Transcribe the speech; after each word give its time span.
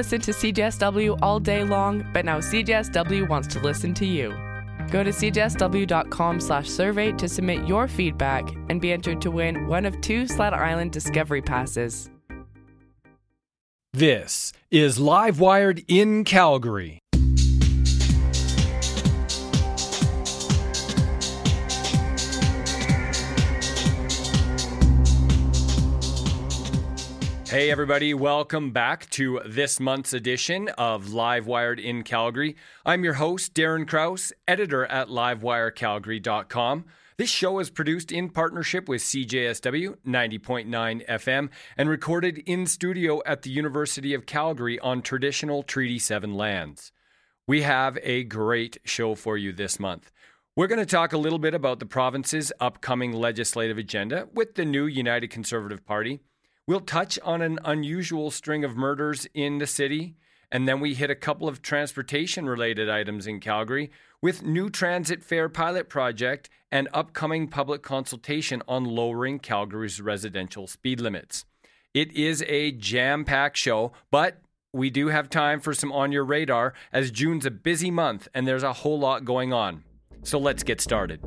listen 0.00 0.18
to 0.18 0.30
CJSW 0.30 1.18
all 1.20 1.38
day 1.38 1.62
long, 1.62 2.02
but 2.14 2.24
now 2.24 2.38
CJSW 2.38 3.28
wants 3.28 3.46
to 3.48 3.60
listen 3.60 3.92
to 3.92 4.06
you. 4.06 4.30
Go 4.90 5.04
to 5.04 5.10
cjsw.com 5.10 6.40
slash 6.40 6.70
survey 6.70 7.12
to 7.12 7.28
submit 7.28 7.68
your 7.68 7.86
feedback 7.86 8.48
and 8.70 8.80
be 8.80 8.92
entered 8.92 9.20
to 9.20 9.30
win 9.30 9.66
one 9.66 9.84
of 9.84 10.00
two 10.00 10.26
Sled 10.26 10.54
Island 10.54 10.92
Discovery 10.92 11.42
Passes. 11.42 12.08
This 13.92 14.54
is 14.70 14.98
Live 14.98 15.38
Wired 15.38 15.84
in 15.86 16.24
Calgary. 16.24 16.99
Hey, 27.50 27.68
everybody, 27.68 28.14
welcome 28.14 28.70
back 28.70 29.10
to 29.10 29.40
this 29.44 29.80
month's 29.80 30.12
edition 30.12 30.68
of 30.78 31.12
Live 31.12 31.48
Wired 31.48 31.80
in 31.80 32.04
Calgary. 32.04 32.54
I'm 32.86 33.02
your 33.02 33.14
host, 33.14 33.54
Darren 33.54 33.88
Krause, 33.88 34.32
editor 34.46 34.86
at 34.86 35.08
livewirecalgary.com. 35.08 36.84
This 37.16 37.28
show 37.28 37.58
is 37.58 37.68
produced 37.68 38.12
in 38.12 38.30
partnership 38.30 38.88
with 38.88 39.02
CJSW 39.02 39.96
90.9 40.06 41.08
FM 41.08 41.48
and 41.76 41.88
recorded 41.88 42.38
in 42.46 42.66
studio 42.66 43.20
at 43.26 43.42
the 43.42 43.50
University 43.50 44.14
of 44.14 44.26
Calgary 44.26 44.78
on 44.78 45.02
traditional 45.02 45.64
Treaty 45.64 45.98
7 45.98 46.32
lands. 46.32 46.92
We 47.48 47.62
have 47.62 47.98
a 48.04 48.22
great 48.22 48.78
show 48.84 49.16
for 49.16 49.36
you 49.36 49.52
this 49.52 49.80
month. 49.80 50.12
We're 50.54 50.68
going 50.68 50.78
to 50.78 50.86
talk 50.86 51.12
a 51.12 51.18
little 51.18 51.40
bit 51.40 51.54
about 51.54 51.80
the 51.80 51.86
province's 51.86 52.52
upcoming 52.60 53.12
legislative 53.12 53.76
agenda 53.76 54.28
with 54.32 54.54
the 54.54 54.64
new 54.64 54.86
United 54.86 55.30
Conservative 55.30 55.84
Party. 55.84 56.20
We'll 56.70 56.78
touch 56.78 57.18
on 57.24 57.42
an 57.42 57.58
unusual 57.64 58.30
string 58.30 58.62
of 58.62 58.76
murders 58.76 59.26
in 59.34 59.58
the 59.58 59.66
city, 59.66 60.14
and 60.52 60.68
then 60.68 60.78
we 60.78 60.94
hit 60.94 61.10
a 61.10 61.16
couple 61.16 61.48
of 61.48 61.62
transportation 61.62 62.48
related 62.48 62.88
items 62.88 63.26
in 63.26 63.40
Calgary 63.40 63.90
with 64.22 64.44
new 64.44 64.70
transit 64.70 65.24
fare 65.24 65.48
pilot 65.48 65.88
project 65.88 66.48
and 66.70 66.88
upcoming 66.94 67.48
public 67.48 67.82
consultation 67.82 68.62
on 68.68 68.84
lowering 68.84 69.40
Calgary's 69.40 70.00
residential 70.00 70.68
speed 70.68 71.00
limits. 71.00 71.44
It 71.92 72.12
is 72.12 72.44
a 72.46 72.70
jam 72.70 73.24
packed 73.24 73.56
show, 73.56 73.90
but 74.12 74.40
we 74.72 74.90
do 74.90 75.08
have 75.08 75.28
time 75.28 75.58
for 75.58 75.74
some 75.74 75.90
on 75.90 76.12
your 76.12 76.24
radar 76.24 76.72
as 76.92 77.10
June's 77.10 77.46
a 77.46 77.50
busy 77.50 77.90
month 77.90 78.28
and 78.32 78.46
there's 78.46 78.62
a 78.62 78.74
whole 78.74 79.00
lot 79.00 79.24
going 79.24 79.52
on. 79.52 79.82
So 80.22 80.38
let's 80.38 80.62
get 80.62 80.80
started. 80.80 81.20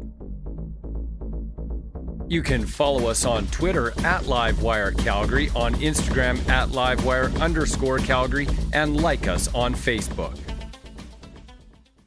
You 2.27 2.41
can 2.41 2.65
follow 2.65 3.07
us 3.07 3.25
on 3.25 3.47
Twitter 3.47 3.89
at 4.05 4.23
LiveWire 4.23 4.97
Calgary, 4.97 5.49
on 5.55 5.75
Instagram 5.75 6.47
at 6.49 6.69
LiveWire 6.69 7.39
underscore 7.41 7.99
Calgary, 7.99 8.47
and 8.71 9.01
like 9.01 9.27
us 9.27 9.53
on 9.53 9.75
Facebook. 9.75 10.37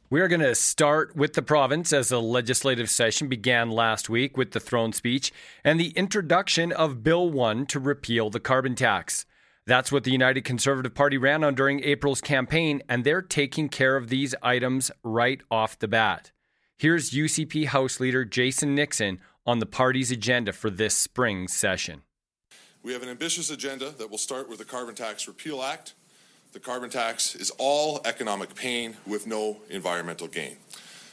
We're 0.09 0.27
going 0.27 0.41
to 0.41 0.55
start 0.55 1.15
with 1.15 1.33
the 1.33 1.41
province 1.41 1.93
as 1.93 2.09
the 2.09 2.21
legislative 2.21 2.89
session 2.89 3.27
began 3.27 3.69
last 3.69 4.09
week 4.09 4.37
with 4.37 4.51
the 4.51 4.59
throne 4.59 4.93
speech 4.93 5.33
and 5.63 5.79
the 5.79 5.89
introduction 5.89 6.71
of 6.71 7.03
Bill 7.03 7.29
1 7.29 7.65
to 7.67 7.79
repeal 7.79 8.29
the 8.29 8.39
carbon 8.39 8.73
tax. 8.73 9.25
That's 9.65 9.91
what 9.91 10.05
the 10.05 10.11
United 10.11 10.45
Conservative 10.45 10.95
Party 10.95 11.17
ran 11.17 11.43
on 11.43 11.55
during 11.55 11.83
April's 11.83 12.21
campaign, 12.21 12.81
and 12.87 13.03
they're 13.03 13.21
taking 13.21 13.67
care 13.67 13.97
of 13.97 14.07
these 14.07 14.33
items 14.41 14.91
right 15.03 15.41
off 15.51 15.77
the 15.77 15.89
bat. 15.89 16.31
Here's 16.77 17.11
UCP 17.11 17.65
House 17.65 17.99
Leader 17.99 18.23
Jason 18.23 18.75
Nixon 18.75 19.19
on 19.47 19.59
the 19.59 19.65
party's 19.65 20.11
agenda 20.11 20.51
for 20.51 20.69
this 20.69 20.95
spring 20.95 21.47
session. 21.47 22.01
We 22.83 22.93
have 22.93 23.01
an 23.01 23.09
ambitious 23.09 23.49
agenda 23.49 23.89
that 23.91 24.11
will 24.11 24.17
start 24.17 24.49
with 24.49 24.59
the 24.59 24.65
Carbon 24.65 24.93
Tax 24.93 25.27
Repeal 25.27 25.63
Act. 25.63 25.93
The 26.53 26.59
carbon 26.59 26.89
tax 26.89 27.35
is 27.35 27.51
all 27.57 28.01
economic 28.05 28.55
pain 28.55 28.97
with 29.05 29.25
no 29.25 29.57
environmental 29.69 30.27
gain. 30.27 30.57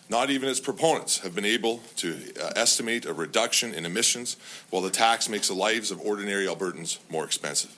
Not 0.09 0.31
even 0.31 0.49
its 0.49 0.61
proponents 0.61 1.19
have 1.19 1.35
been 1.35 1.45
able 1.45 1.79
to 1.97 2.17
uh, 2.41 2.53
estimate 2.57 3.07
a 3.07 3.13
reduction 3.13 3.73
in 3.73 3.87
emissions, 3.87 4.37
while 4.71 4.83
the 4.83 4.91
tax 4.91 5.29
makes 5.29 5.49
the 5.49 5.55
lives 5.55 5.91
of 5.91 6.01
ordinary 6.01 6.47
Albertans 6.47 6.99
more 7.11 7.25
expensive. 7.25 7.77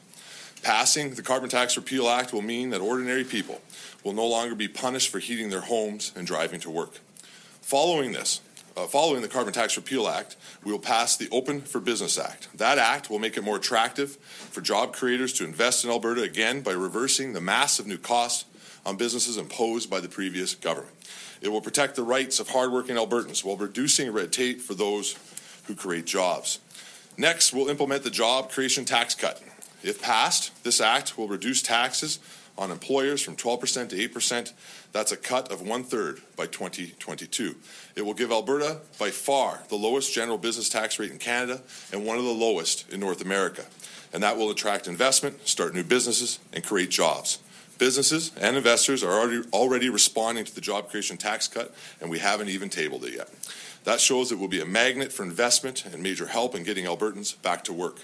Passing 0.62 1.14
the 1.14 1.22
Carbon 1.22 1.48
Tax 1.48 1.76
Repeal 1.76 2.08
Act 2.08 2.32
will 2.32 2.42
mean 2.42 2.70
that 2.70 2.80
ordinary 2.80 3.24
people 3.24 3.60
will 4.02 4.12
no 4.12 4.26
longer 4.26 4.54
be 4.54 4.68
punished 4.68 5.10
for 5.10 5.18
heating 5.18 5.50
their 5.50 5.60
homes 5.60 6.12
and 6.16 6.26
driving 6.26 6.60
to 6.60 6.70
work. 6.70 6.98
Following 7.60 8.12
this, 8.12 8.40
uh, 8.76 8.86
following 8.86 9.22
the 9.22 9.28
Carbon 9.28 9.54
Tax 9.54 9.76
Repeal 9.76 10.06
Act, 10.06 10.36
we 10.62 10.70
will 10.70 10.78
pass 10.78 11.16
the 11.16 11.28
Open 11.30 11.62
for 11.62 11.80
Business 11.80 12.18
Act. 12.18 12.48
That 12.56 12.78
act 12.78 13.08
will 13.08 13.18
make 13.18 13.36
it 13.36 13.44
more 13.44 13.56
attractive 13.56 14.16
for 14.16 14.60
job 14.60 14.92
creators 14.92 15.32
to 15.34 15.44
invest 15.44 15.84
in 15.84 15.90
Alberta 15.90 16.22
again 16.22 16.60
by 16.60 16.72
reversing 16.72 17.32
the 17.32 17.40
massive 17.40 17.86
new 17.86 17.96
costs 17.96 18.44
on 18.84 18.96
businesses 18.96 19.38
imposed 19.38 19.88
by 19.88 20.00
the 20.00 20.08
previous 20.08 20.54
government. 20.54 20.94
It 21.40 21.48
will 21.48 21.62
protect 21.62 21.96
the 21.96 22.02
rights 22.02 22.38
of 22.38 22.50
hardworking 22.50 22.96
Albertans 22.96 23.42
while 23.42 23.56
reducing 23.56 24.12
red 24.12 24.32
tape 24.32 24.60
for 24.60 24.74
those 24.74 25.16
who 25.66 25.74
create 25.74 26.04
jobs. 26.04 26.58
Next, 27.16 27.52
we'll 27.52 27.68
implement 27.68 28.04
the 28.04 28.10
Job 28.10 28.50
Creation 28.50 28.84
Tax 28.84 29.14
Cut. 29.14 29.42
If 29.82 30.02
passed, 30.02 30.64
this 30.64 30.80
act 30.80 31.16
will 31.16 31.28
reduce 31.28 31.62
taxes 31.62 32.18
on 32.58 32.70
employers 32.70 33.22
from 33.22 33.36
12% 33.36 33.90
to 33.90 34.08
8%. 34.08 34.52
That's 34.92 35.12
a 35.12 35.16
cut 35.16 35.52
of 35.52 35.62
one 35.62 35.84
third 35.84 36.20
by 36.36 36.46
2022. 36.46 37.54
It 37.96 38.02
will 38.02 38.14
give 38.14 38.30
Alberta 38.30 38.78
by 38.98 39.10
far 39.10 39.62
the 39.68 39.76
lowest 39.76 40.14
general 40.14 40.38
business 40.38 40.68
tax 40.68 40.98
rate 40.98 41.10
in 41.10 41.18
Canada 41.18 41.60
and 41.92 42.04
one 42.04 42.18
of 42.18 42.24
the 42.24 42.30
lowest 42.30 42.90
in 42.90 43.00
North 43.00 43.20
America. 43.20 43.64
And 44.12 44.22
that 44.22 44.36
will 44.36 44.50
attract 44.50 44.86
investment, 44.86 45.46
start 45.46 45.74
new 45.74 45.84
businesses, 45.84 46.38
and 46.52 46.64
create 46.64 46.90
jobs. 46.90 47.40
Businesses 47.78 48.32
and 48.40 48.56
investors 48.56 49.04
are 49.04 49.12
already, 49.12 49.42
already 49.52 49.90
responding 49.90 50.44
to 50.44 50.54
the 50.54 50.62
job 50.62 50.88
creation 50.88 51.18
tax 51.18 51.46
cut, 51.46 51.74
and 52.00 52.08
we 52.08 52.18
haven't 52.18 52.48
even 52.48 52.70
tabled 52.70 53.04
it 53.04 53.14
yet. 53.14 53.28
That 53.84 54.00
shows 54.00 54.32
it 54.32 54.38
will 54.38 54.48
be 54.48 54.60
a 54.60 54.66
magnet 54.66 55.12
for 55.12 55.22
investment 55.22 55.84
and 55.84 56.02
major 56.02 56.26
help 56.26 56.54
in 56.54 56.64
getting 56.64 56.86
Albertans 56.86 57.40
back 57.42 57.64
to 57.64 57.72
work. 57.72 58.00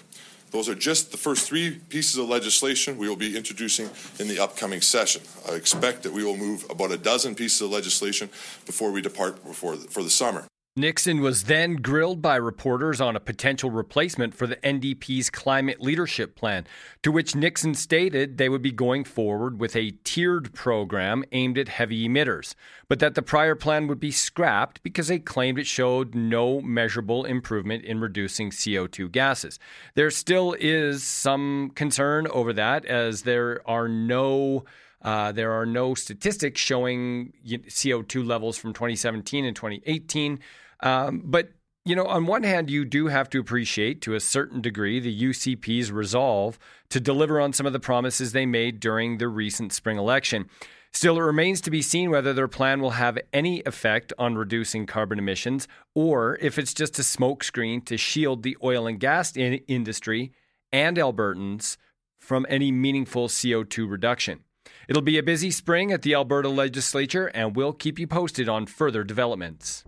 Those 0.53 0.69
are 0.69 0.75
just 0.75 1.11
the 1.11 1.17
first 1.17 1.47
three 1.47 1.79
pieces 1.89 2.19
of 2.19 2.29
legislation 2.29 2.99
we 2.99 3.09
will 3.09 3.15
be 3.15 3.35
introducing 3.35 3.89
in 4.19 4.27
the 4.27 4.37
upcoming 4.37 4.81
session. 4.81 5.23
I 5.49 5.55
expect 5.55 6.03
that 6.03 6.13
we 6.13 6.23
will 6.23 6.37
move 6.37 6.63
about 6.69 6.91
a 6.91 6.97
dozen 6.97 7.33
pieces 7.33 7.59
of 7.61 7.71
legislation 7.71 8.29
before 8.67 8.91
we 8.91 9.01
depart 9.01 9.43
before 9.43 9.75
the, 9.75 9.87
for 9.87 10.03
the 10.03 10.11
summer. 10.11 10.45
Nixon 10.75 11.21
was 11.21 11.43
then 11.43 11.75
grilled 11.75 12.19
by 12.19 12.35
reporters 12.35 12.99
on 12.99 13.15
a 13.15 13.19
potential 13.19 13.69
replacement 13.69 14.33
for 14.33 14.47
the 14.47 14.55
NDP's 14.55 15.29
climate 15.29 15.79
leadership 15.79 16.35
plan, 16.35 16.65
to 17.03 17.11
which 17.11 17.35
Nixon 17.35 17.75
stated 17.75 18.39
they 18.39 18.49
would 18.49 18.63
be 18.63 18.71
going 18.71 19.03
forward 19.03 19.59
with 19.59 19.75
a 19.75 19.91
tiered 20.03 20.51
program 20.51 21.23
aimed 21.31 21.59
at 21.59 21.67
heavy 21.67 22.09
emitters, 22.09 22.55
but 22.87 22.97
that 22.97 23.13
the 23.13 23.21
prior 23.21 23.53
plan 23.53 23.85
would 23.85 23.99
be 23.99 24.09
scrapped 24.09 24.81
because 24.81 25.09
they 25.09 25.19
claimed 25.19 25.59
it 25.59 25.67
showed 25.67 26.15
no 26.15 26.59
measurable 26.59 27.23
improvement 27.23 27.85
in 27.85 27.99
reducing 27.99 28.49
CO2 28.49 29.11
gases. 29.11 29.59
There 29.93 30.09
still 30.09 30.55
is 30.59 31.03
some 31.03 31.71
concern 31.75 32.25
over 32.31 32.51
that, 32.51 32.83
as 32.85 33.21
there 33.21 33.61
are 33.69 33.87
no. 33.87 34.65
Uh, 35.03 35.33
there 35.33 35.51
are 35.51 35.65
no 35.65 35.93
statistics 35.93 36.61
showing 36.61 37.33
CO2 37.45 38.25
levels 38.25 38.57
from 38.57 38.71
2017 38.71 39.43
and 39.43 39.53
2018. 39.53 40.39
Um, 40.83 41.23
but 41.25 41.49
you 41.85 41.95
know, 41.95 42.05
on 42.05 42.27
one 42.27 42.43
hand, 42.43 42.69
you 42.69 42.85
do 42.85 43.07
have 43.07 43.29
to 43.31 43.39
appreciate 43.39 44.01
to 44.01 44.15
a 44.15 44.19
certain 44.19 44.61
degree 44.61 44.99
the 44.99 45.23
UCP's 45.23 45.91
resolve 45.91 46.57
to 46.89 46.99
deliver 46.99 47.41
on 47.41 47.51
some 47.51 47.65
of 47.65 47.73
the 47.73 47.79
promises 47.79 48.31
they 48.31 48.45
made 48.45 48.79
during 48.79 49.17
the 49.17 49.27
recent 49.27 49.73
spring 49.73 49.97
election. 49.97 50.49
Still, 50.93 51.17
it 51.17 51.21
remains 51.23 51.59
to 51.61 51.71
be 51.71 51.81
seen 51.81 52.11
whether 52.11 52.33
their 52.33 52.47
plan 52.47 52.79
will 52.79 52.91
have 52.91 53.17
any 53.33 53.63
effect 53.65 54.13
on 54.17 54.35
reducing 54.35 54.85
carbon 54.85 55.17
emissions 55.17 55.67
or 55.95 56.37
if 56.39 56.59
it's 56.59 56.73
just 56.73 56.99
a 56.99 57.01
smokescreen 57.01 57.83
to 57.85 57.97
shield 57.97 58.43
the 58.43 58.55
oil 58.63 58.85
and 58.87 58.99
gas 58.99 59.35
in- 59.35 59.59
industry 59.67 60.31
and 60.71 60.97
Albertans 60.97 61.77
from 62.19 62.45
any 62.47 62.71
meaningful 62.71 63.27
CO2 63.27 63.89
reduction. 63.89 64.41
It'll 64.87 65.01
be 65.01 65.17
a 65.17 65.23
busy 65.23 65.51
spring 65.51 65.91
at 65.91 66.03
the 66.03 66.13
Alberta 66.13 66.47
legislature, 66.47 67.27
and 67.27 67.55
we'll 67.55 67.73
keep 67.73 67.99
you 67.99 68.07
posted 68.07 68.47
on 68.47 68.67
further 68.67 69.03
developments. 69.03 69.83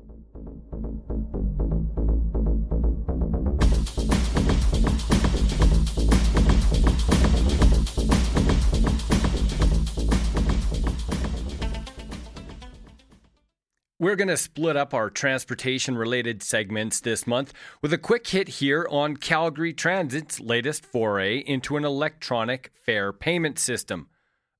We're 14.06 14.16
going 14.16 14.28
to 14.28 14.38
split 14.38 14.78
up 14.78 14.94
our 14.94 15.10
transportation 15.10 15.98
related 15.98 16.44
segments 16.44 17.00
this 17.00 17.26
month 17.26 17.54
with 17.82 17.92
a 17.92 17.98
quick 17.98 18.28
hit 18.28 18.48
here 18.48 18.88
on 18.92 19.18
Calgary 19.18 19.74
Transit's 19.74 20.40
latest 20.40 20.86
foray 20.86 21.40
into 21.40 21.76
an 21.76 21.84
electronic 21.84 22.72
fare 22.86 23.12
payment 23.12 23.58
system. 23.58 24.10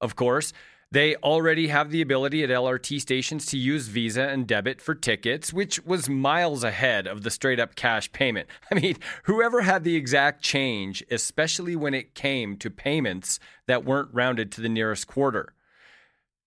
Of 0.02 0.16
course, 0.16 0.52
They 0.92 1.16
already 1.18 1.68
have 1.68 1.92
the 1.92 2.02
ability 2.02 2.44
at 2.44 2.50
LRT 2.50 3.02
stations 3.02 3.46
to 3.48 3.58
use 3.58 3.88
Visa 3.88 4.30
and 4.30 4.48
debit 4.48 4.82
for 4.82 4.96
tickets, 4.96 5.52
which 5.54 5.84
was 5.86 6.10
miles 6.10 6.64
ahead 6.64 7.06
of 7.06 7.22
the 7.22 7.30
straight 7.30 7.60
up 7.60 7.76
cash 7.76 8.12
payment. 8.12 8.48
I 8.72 8.76
mean, 8.76 8.96
whoever 9.26 9.62
had 9.62 9.84
the 9.84 9.96
exact 9.96 10.42
change, 10.42 11.04
especially 11.12 11.76
when 11.76 11.94
it 11.94 12.16
came 12.16 12.58
to 12.58 12.72
payments 12.72 13.40
that 13.68 13.86
weren't 13.86 14.14
rounded 14.14 14.52
to 14.54 14.62
the 14.62 14.70
nearest 14.70 15.06
quarter. 15.06 15.55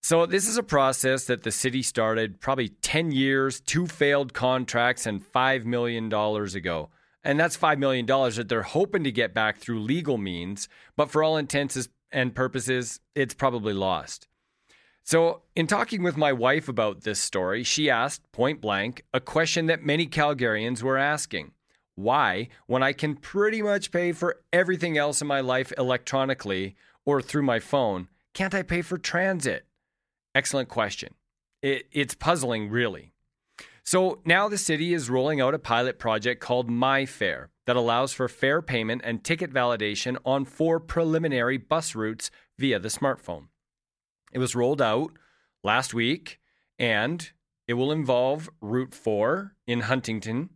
So, 0.00 0.27
this 0.27 0.49
is 0.49 0.56
a 0.56 0.62
process 0.62 1.25
that 1.25 1.43
the 1.43 1.50
city 1.50 1.83
started 1.83 2.41
probably 2.41 2.69
10 2.69 3.11
years, 3.11 3.61
two 3.61 3.87
failed 3.87 4.33
contracts, 4.33 5.06
and 5.06 5.21
$5 5.21 5.65
million 5.65 6.12
ago. 6.12 6.91
And 7.25 7.39
that's 7.39 7.56
$5 7.56 7.79
million 7.79 8.06
that 8.06 8.47
they're 8.49 8.62
hoping 8.62 9.05
to 9.05 9.12
get 9.12 9.35
back 9.35 9.59
through 9.59 9.81
legal 9.81 10.17
means, 10.17 10.69
but 10.97 11.11
for 11.11 11.23
all 11.23 11.37
intents 11.37 11.89
and 12.12 12.35
purposes, 12.35 13.00
it's 13.15 13.35
probably 13.35 13.75
lost. 13.75 14.29
So, 15.03 15.43
in 15.56 15.67
talking 15.67 16.03
with 16.03 16.17
my 16.17 16.33
wife 16.33 16.69
about 16.69 17.01
this 17.01 17.19
story, 17.19 17.65
she 17.65 17.91
asked 17.91 18.31
point 18.31 18.61
blank 18.61 19.05
a 19.12 19.21
question 19.21 19.67
that 19.67 19.83
many 19.83 20.06
Calgarians 20.06 20.83
were 20.83 20.99
asking 20.99 21.53
Why, 21.97 22.49
when 22.67 22.83
I 22.83 22.93
can 22.93 23.17
pretty 23.17 23.62
much 23.62 23.91
pay 23.91 24.12
for 24.12 24.43
everything 24.53 24.97
else 24.97 25.21
in 25.21 25.27
my 25.27 25.41
life 25.41 25.73
electronically 25.77 26.77
or 27.05 27.21
through 27.21 27.43
my 27.43 27.59
phone, 27.59 28.09
can't 28.33 28.55
I 28.55 28.62
pay 28.62 28.83
for 28.83 28.99
transit? 28.99 29.65
Excellent 30.35 30.69
question. 30.69 31.15
It, 31.63 31.87
it's 31.93 32.15
puzzling, 32.15 32.71
really. 32.71 33.13
So, 33.85 34.21
now 34.25 34.49
the 34.49 34.59
city 34.59 34.93
is 34.93 35.09
rolling 35.09 35.41
out 35.41 35.55
a 35.55 35.59
pilot 35.59 35.99
project 35.99 36.43
called 36.43 36.69
MyFare 36.69 37.47
that 37.67 37.77
allows 37.77 38.13
for 38.13 38.29
fare 38.29 38.61
payment 38.61 39.03
and 39.05 39.25
ticket 39.25 39.53
validation 39.53 40.17
on 40.25 40.45
four 40.45 40.79
preliminary 40.79 41.57
bus 41.57 41.95
routes 41.95 42.31
via 42.59 42.79
the 42.79 42.89
smartphone. 42.89 43.49
It 44.33 44.39
was 44.39 44.55
rolled 44.55 44.83
out 44.83 45.13
last 45.65 45.95
week, 45.95 46.39
and 46.79 47.31
it 47.67 47.75
will 47.75 47.93
involve 47.93 48.49
Route 48.61 48.95
4 48.95 49.55
in 49.67 49.81
Huntington, 49.81 50.51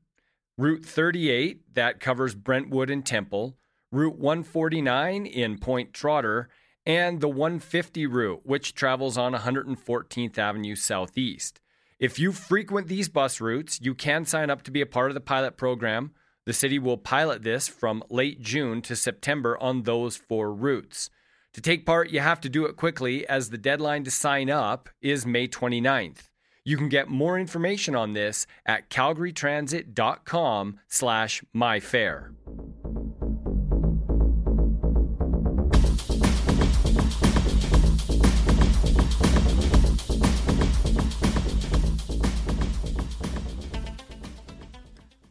Route 0.57 0.85
38 0.85 1.75
that 1.75 2.01
covers 2.01 2.35
Brentwood 2.35 2.91
and 2.91 3.05
Temple, 3.05 3.57
Route 3.91 4.19
149 4.19 5.27
in 5.27 5.59
Point 5.59 5.93
Trotter, 5.93 6.49
and 6.85 7.21
the 7.21 7.29
150 7.29 8.07
route, 8.07 8.41
which 8.45 8.75
travels 8.75 9.17
on 9.17 9.35
114th 9.35 10.39
Avenue 10.39 10.75
Southeast. 10.75 11.61
If 11.99 12.19
you 12.19 12.33
frequent 12.33 12.89
these 12.89 13.09
bus 13.09 13.41
routes, 13.41 13.81
you 13.81 13.95
can 13.95 14.25
sign 14.25 14.51
up 14.51 14.63
to 14.63 14.71
be 14.71 14.81
a 14.81 14.87
part 14.87 15.11
of 15.11 15.15
the 15.15 15.21
pilot 15.21 15.57
program. 15.57 16.13
The 16.47 16.53
city 16.53 16.79
will 16.79 16.99
pilot 16.99 17.43
this 17.43 17.69
from 17.69 18.03
late 18.11 18.41
June 18.41 18.83
to 18.83 18.97
September 18.97 19.57
on 19.59 19.83
those 19.83 20.17
four 20.17 20.53
routes. 20.53 21.11
To 21.53 21.61
take 21.61 21.87
part, 21.87 22.11
you 22.11 22.21
have 22.21 22.41
to 22.41 22.49
do 22.49 22.65
it 22.65 22.77
quickly 22.77 23.29
as 23.29 23.51
the 23.51 23.59
deadline 23.59 24.05
to 24.05 24.11
sign 24.11 24.51
up 24.51 24.89
is 25.01 25.25
May 25.25 25.47
29th. 25.47 26.31
You 26.65 26.77
can 26.77 26.89
get 26.89 27.09
more 27.09 27.39
information 27.39 27.95
on 27.95 28.13
this 28.15 28.47
at 28.65 28.89
calgarytransit.com 28.89 30.81
slash 30.89 31.45
myfare. 31.55 32.35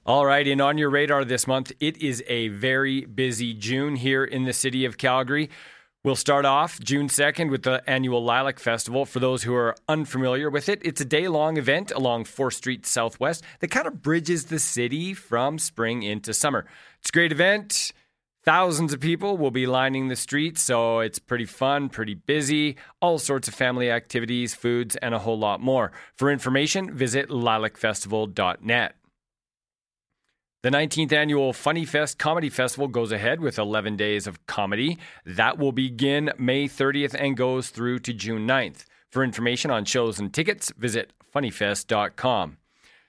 All 0.04 0.26
right, 0.26 0.48
and 0.48 0.60
on 0.60 0.80
your 0.80 0.90
radar 0.90 1.24
this 1.24 1.46
month, 1.46 1.72
it 1.80 1.98
is 1.98 2.24
a 2.28 2.48
very 2.48 3.06
busy 3.06 3.54
June 3.54 3.96
here 3.96 4.24
in 4.24 4.46
the 4.46 4.54
city 4.54 4.84
of 4.84 4.98
Calgary. 4.98 5.52
We'll 6.04 6.16
start 6.16 6.44
off 6.44 6.80
June 6.80 7.08
2nd 7.08 7.52
with 7.52 7.62
the 7.62 7.88
annual 7.88 8.24
Lilac 8.24 8.58
Festival. 8.58 9.06
For 9.06 9.20
those 9.20 9.44
who 9.44 9.54
are 9.54 9.76
unfamiliar 9.88 10.50
with 10.50 10.70
it, 10.70 10.82
it's 10.84 11.02
a 11.02 11.06
day 11.06 11.28
long 11.28 11.58
event 11.58 11.92
along 11.92 12.24
4th 12.24 12.54
Street 12.54 12.88
Southwest 12.88 13.44
that 13.60 13.70
kind 13.70 13.86
of 13.86 14.02
bridges 14.02 14.46
the 14.46 14.58
city 14.58 15.14
from 15.14 15.60
spring 15.60 16.02
into 16.02 16.34
summer. 16.34 16.66
It's 17.00 17.10
a 17.10 17.14
great 17.14 17.32
event. 17.32 17.92
Thousands 18.44 18.94
of 18.94 19.00
people 19.00 19.38
will 19.38 19.52
be 19.52 19.68
lining 19.68 20.08
the 20.08 20.16
streets, 20.16 20.64
so 20.64 21.02
it's 21.02 21.20
pretty 21.20 21.46
fun, 21.46 21.90
pretty 21.90 22.16
busy, 22.16 22.76
all 23.02 23.20
sorts 23.20 23.48
of 23.48 23.54
family 23.54 23.92
activities, 23.92 24.56
foods, 24.56 24.96
and 24.96 25.14
a 25.14 25.20
whole 25.20 25.38
lot 25.38 25.62
more. 25.62 25.92
For 26.16 26.32
information, 26.32 26.92
visit 26.92 27.30
lilacfestival.net. 27.30 28.96
The 30.64 30.70
19th 30.70 31.12
annual 31.12 31.54
Funny 31.54 31.86
Fest 31.86 32.20
Comedy 32.20 32.48
Festival 32.48 32.88
goes 32.88 33.12
ahead 33.12 33.40
with 33.40 33.58
11 33.58 33.98
days 33.98 34.28
of 34.28 34.46
comedy. 34.46 35.00
That 35.26 35.58
will 35.58 35.72
begin 35.72 36.32
May 36.38 36.68
30th 36.68 37.16
and 37.18 37.36
goes 37.36 37.72
through 37.72 37.98
to 38.02 38.14
June 38.14 38.48
9th. 38.48 38.86
For 39.10 39.24
information 39.24 39.72
on 39.72 39.86
shows 39.86 40.20
and 40.20 40.32
tickets, 40.32 40.72
visit 40.78 41.14
funnyfest.com. 41.34 42.58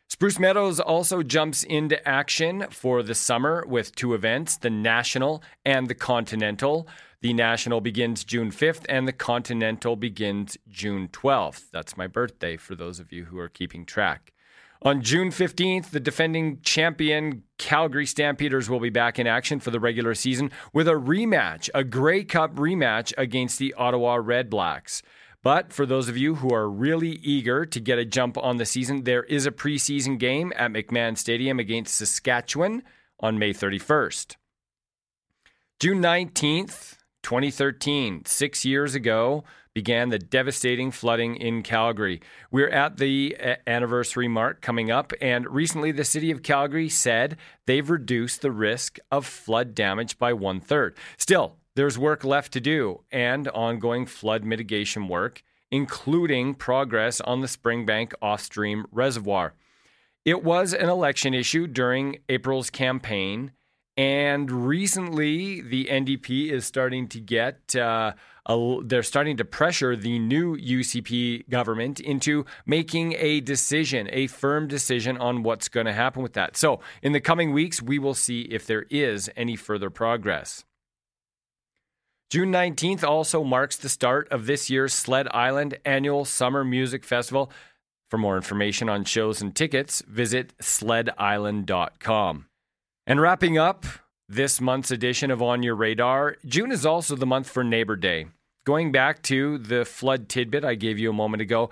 Spruce 0.08 0.38
Meadows 0.38 0.81
also 0.81 1.22
jumps 1.22 1.62
into 1.62 2.08
action 2.08 2.69
for 2.70 3.02
the 3.02 3.14
summer 3.14 3.66
with 3.66 3.94
two 3.94 4.14
events 4.14 4.56
the 4.56 4.70
National 4.70 5.43
and 5.62 5.88
the 5.88 5.94
Continental. 5.94 6.88
The 7.20 7.34
National 7.34 7.82
begins 7.82 8.25
June 8.25 8.50
5th 8.50 8.87
and 8.88 9.06
the 9.06 9.12
Continental 9.12 9.94
begins 9.94 10.56
June 10.70 11.08
12th. 11.08 11.64
That's 11.70 11.98
my 11.98 12.06
birthday 12.06 12.56
for 12.56 12.75
those 12.75 12.98
of 12.98 13.12
you 13.12 13.26
who 13.26 13.38
are 13.38 13.50
keeping 13.50 13.84
track. 13.84 14.31
On 14.84 15.00
June 15.00 15.31
15th, 15.31 15.90
the 15.90 16.00
defending 16.00 16.61
champion 16.62 17.44
Calgary 17.56 18.05
Stampeders 18.05 18.69
will 18.69 18.81
be 18.81 18.90
back 18.90 19.20
in 19.20 19.29
action 19.29 19.61
for 19.61 19.70
the 19.70 19.79
regular 19.79 20.12
season 20.12 20.50
with 20.73 20.88
a 20.88 20.93
rematch, 20.93 21.70
a 21.73 21.84
Grey 21.84 22.25
Cup 22.25 22.56
rematch 22.56 23.12
against 23.17 23.61
the 23.61 23.73
Ottawa 23.75 24.17
Red 24.17 24.50
Blacks. 24.50 25.00
But 25.44 25.73
for 25.73 25.87
those 25.87 26.08
of 26.08 26.17
you 26.17 26.37
who 26.37 26.52
are 26.52 26.69
really 26.69 27.12
eager 27.23 27.64
to 27.64 27.81
get 27.81 27.99
a 27.99 28.05
jump 28.05 28.37
on 28.37 28.56
the 28.56 28.67
season, 28.67 29.05
there 29.05 29.23
is 29.25 29.46
a 29.46 29.52
preseason 29.52 30.19
game 30.19 30.52
at 30.56 30.73
McMahon 30.73 31.17
Stadium 31.17 31.61
against 31.61 31.94
Saskatchewan 31.94 32.82
on 33.20 33.38
May 33.38 33.52
31st. 33.52 34.34
June 35.79 36.02
19th, 36.02 36.96
2013, 37.23 38.25
six 38.25 38.64
years 38.64 38.96
ago, 38.96 39.44
began 39.74 40.10
the 40.10 40.19
devastating 40.19 40.90
flooding 40.90 41.36
in 41.36 41.62
Calgary. 41.62 42.20
We're 42.50 42.69
at 42.69 42.98
the 42.98 43.36
anniversary 43.66 44.28
mark 44.28 44.60
coming 44.60 44.90
up, 44.90 45.12
and 45.20 45.46
recently 45.48 45.92
the 45.92 46.04
city 46.04 46.30
of 46.30 46.42
Calgary 46.42 46.88
said 46.88 47.36
they've 47.66 47.88
reduced 47.88 48.42
the 48.42 48.52
risk 48.52 48.98
of 49.10 49.26
flood 49.26 49.74
damage 49.74 50.19
by 50.19 50.32
one 50.32 50.60
third. 50.60 50.96
Still, 51.16 51.56
there's 51.74 51.98
work 51.98 52.24
left 52.24 52.52
to 52.52 52.60
do 52.60 53.00
and 53.10 53.48
ongoing 53.48 54.04
flood 54.06 54.44
mitigation 54.44 55.08
work, 55.08 55.42
including 55.70 56.54
progress 56.54 57.20
on 57.22 57.40
the 57.40 57.46
Springbank 57.46 58.12
off 58.20 58.42
stream 58.42 58.84
reservoir. 58.92 59.54
It 60.24 60.44
was 60.44 60.72
an 60.72 60.88
election 60.88 61.34
issue 61.34 61.66
during 61.66 62.19
April's 62.28 62.70
campaign. 62.70 63.52
And 63.96 64.50
recently, 64.50 65.60
the 65.60 65.86
NDP 65.86 66.50
is 66.50 66.64
starting 66.64 67.08
to 67.08 67.20
get 67.20 67.74
uh, 67.74 68.12
they're 68.46 69.02
starting 69.02 69.36
to 69.36 69.44
pressure 69.44 69.94
the 69.96 70.19
new 70.19 70.56
UCP 70.56 71.48
government 71.48 72.00
into 72.00 72.44
making 72.67 73.14
a 73.19 73.40
decision, 73.40 74.08
a 74.12 74.26
firm 74.26 74.67
decision 74.67 75.17
on 75.17 75.43
what's 75.43 75.69
going 75.69 75.86
to 75.86 75.93
happen 75.93 76.22
with 76.22 76.32
that. 76.34 76.56
So, 76.56 76.81
in 77.02 77.12
the 77.12 77.20
coming 77.20 77.52
weeks, 77.52 77.81
we 77.81 77.98
will 77.98 78.14
see 78.14 78.43
if 78.43 78.67
there 78.67 78.86
is 78.90 79.31
any 79.36 79.56
further 79.56 79.90
progress. 79.90 80.64
June 82.31 82.50
19th 82.50 83.05
also 83.05 83.44
marks 83.44 83.76
the 83.76 83.90
start 83.90 84.26
of 84.31 84.46
this 84.46 84.70
year's 84.70 84.94
Sled 84.94 85.28
Island 85.32 85.76
Annual 85.84 86.24
Summer 86.24 86.64
Music 86.64 87.05
Festival. 87.05 87.52
For 88.08 88.17
more 88.17 88.36
information 88.36 88.88
on 88.88 89.05
shows 89.05 89.43
and 89.43 89.55
tickets, 89.55 90.02
visit 90.08 90.56
sledisland.com. 90.58 92.46
And 93.06 93.20
wrapping 93.20 93.58
up, 93.58 93.84
this 94.32 94.62
month's 94.62 94.91
edition 94.91 95.31
of 95.31 95.43
On 95.43 95.62
Your 95.62 95.74
Radar. 95.74 96.36
June 96.46 96.72
is 96.72 96.86
also 96.86 97.15
the 97.15 97.27
month 97.27 97.51
for 97.51 97.62
Neighbor 97.62 97.96
Day. 97.96 98.27
Going 98.65 98.91
back 98.91 99.20
to 99.24 99.58
the 99.58 99.84
flood 99.84 100.31
tidbit 100.31 100.65
I 100.65 100.74
gave 100.74 100.98
you 100.98 101.10
a 101.10 101.12
moment 101.12 101.43
ago, 101.43 101.69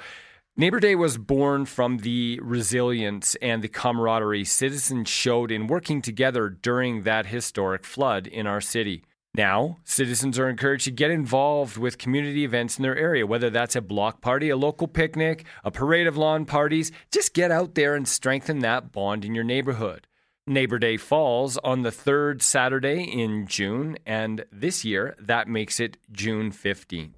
Neighbor 0.58 0.78
Day 0.78 0.94
was 0.94 1.16
born 1.16 1.64
from 1.64 1.98
the 1.98 2.38
resilience 2.42 3.34
and 3.36 3.62
the 3.62 3.68
camaraderie 3.68 4.44
citizens 4.44 5.08
showed 5.08 5.50
in 5.50 5.68
working 5.68 6.02
together 6.02 6.50
during 6.50 7.04
that 7.04 7.26
historic 7.26 7.82
flood 7.82 8.26
in 8.26 8.46
our 8.46 8.60
city. 8.60 9.04
Now, 9.34 9.78
citizens 9.84 10.38
are 10.38 10.50
encouraged 10.50 10.84
to 10.84 10.90
get 10.90 11.10
involved 11.10 11.78
with 11.78 11.96
community 11.96 12.44
events 12.44 12.76
in 12.76 12.82
their 12.82 12.98
area, 12.98 13.26
whether 13.26 13.48
that's 13.48 13.76
a 13.76 13.80
block 13.80 14.20
party, 14.20 14.50
a 14.50 14.56
local 14.56 14.86
picnic, 14.86 15.46
a 15.64 15.70
parade 15.70 16.06
of 16.06 16.18
lawn 16.18 16.44
parties. 16.44 16.92
Just 17.10 17.32
get 17.32 17.50
out 17.50 17.74
there 17.74 17.94
and 17.94 18.06
strengthen 18.06 18.58
that 18.58 18.92
bond 18.92 19.24
in 19.24 19.34
your 19.34 19.44
neighborhood. 19.44 20.06
Neighbor 20.50 20.80
Day 20.80 20.96
falls 20.96 21.56
on 21.58 21.82
the 21.82 21.92
third 21.92 22.42
Saturday 22.42 23.04
in 23.04 23.46
June, 23.46 23.96
and 24.04 24.44
this 24.50 24.84
year 24.84 25.14
that 25.20 25.46
makes 25.46 25.78
it 25.78 25.96
June 26.10 26.50
15th. 26.50 27.12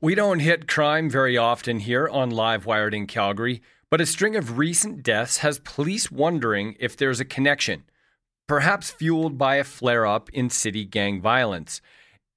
We 0.00 0.14
don't 0.14 0.38
hit 0.38 0.68
crime 0.68 1.10
very 1.10 1.36
often 1.36 1.80
here 1.80 2.08
on 2.08 2.30
Live 2.30 2.64
Wired 2.64 2.94
in 2.94 3.08
Calgary, 3.08 3.60
but 3.90 4.00
a 4.00 4.06
string 4.06 4.36
of 4.36 4.56
recent 4.56 5.02
deaths 5.02 5.38
has 5.38 5.58
police 5.58 6.12
wondering 6.12 6.76
if 6.78 6.96
there's 6.96 7.18
a 7.18 7.24
connection, 7.24 7.82
perhaps 8.46 8.90
fueled 8.90 9.38
by 9.38 9.56
a 9.56 9.64
flare 9.64 10.06
up 10.06 10.30
in 10.30 10.50
city 10.50 10.84
gang 10.84 11.20
violence. 11.20 11.80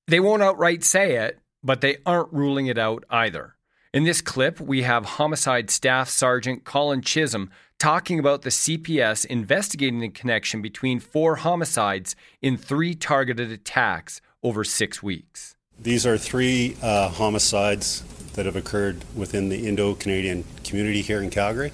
They 0.07 0.19
won't 0.19 0.43
outright 0.43 0.83
say 0.83 1.15
it, 1.15 1.39
but 1.63 1.81
they 1.81 1.97
aren't 2.05 2.31
ruling 2.31 2.67
it 2.67 2.77
out 2.77 3.03
either. 3.09 3.55
In 3.93 4.03
this 4.03 4.21
clip, 4.21 4.59
we 4.59 4.83
have 4.83 5.05
Homicide 5.05 5.69
Staff 5.69 6.09
Sergeant 6.09 6.63
Colin 6.63 7.01
Chisholm 7.01 7.49
talking 7.79 8.19
about 8.19 8.41
the 8.41 8.49
CPS 8.49 9.25
investigating 9.25 9.99
the 9.99 10.09
connection 10.09 10.61
between 10.61 10.99
four 10.99 11.37
homicides 11.37 12.15
in 12.41 12.57
three 12.57 12.95
targeted 12.95 13.51
attacks 13.51 14.21
over 14.43 14.63
six 14.63 15.01
weeks. 15.03 15.55
These 15.79 16.05
are 16.05 16.17
three 16.17 16.75
uh, 16.81 17.09
homicides 17.09 18.03
that 18.33 18.45
have 18.45 18.55
occurred 18.55 19.03
within 19.15 19.49
the 19.49 19.67
Indo 19.67 19.93
Canadian 19.93 20.43
community 20.63 21.01
here 21.01 21.21
in 21.21 21.29
Calgary. 21.29 21.71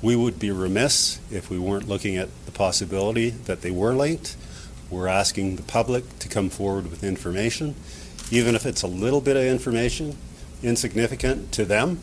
We 0.00 0.14
would 0.14 0.38
be 0.38 0.50
remiss 0.52 1.18
if 1.30 1.50
we 1.50 1.58
weren't 1.58 1.88
looking 1.88 2.16
at 2.16 2.28
the 2.46 2.52
possibility 2.52 3.30
that 3.30 3.62
they 3.62 3.72
were 3.72 3.94
linked. 3.94 4.36
We're 4.90 5.08
asking 5.08 5.56
the 5.56 5.62
public 5.62 6.18
to 6.20 6.28
come 6.28 6.50
forward 6.50 6.88
with 6.88 7.02
information, 7.02 7.74
even 8.30 8.54
if 8.54 8.64
it's 8.64 8.82
a 8.82 8.86
little 8.86 9.20
bit 9.20 9.36
of 9.36 9.42
information, 9.42 10.16
insignificant 10.62 11.50
to 11.52 11.64
them, 11.64 12.00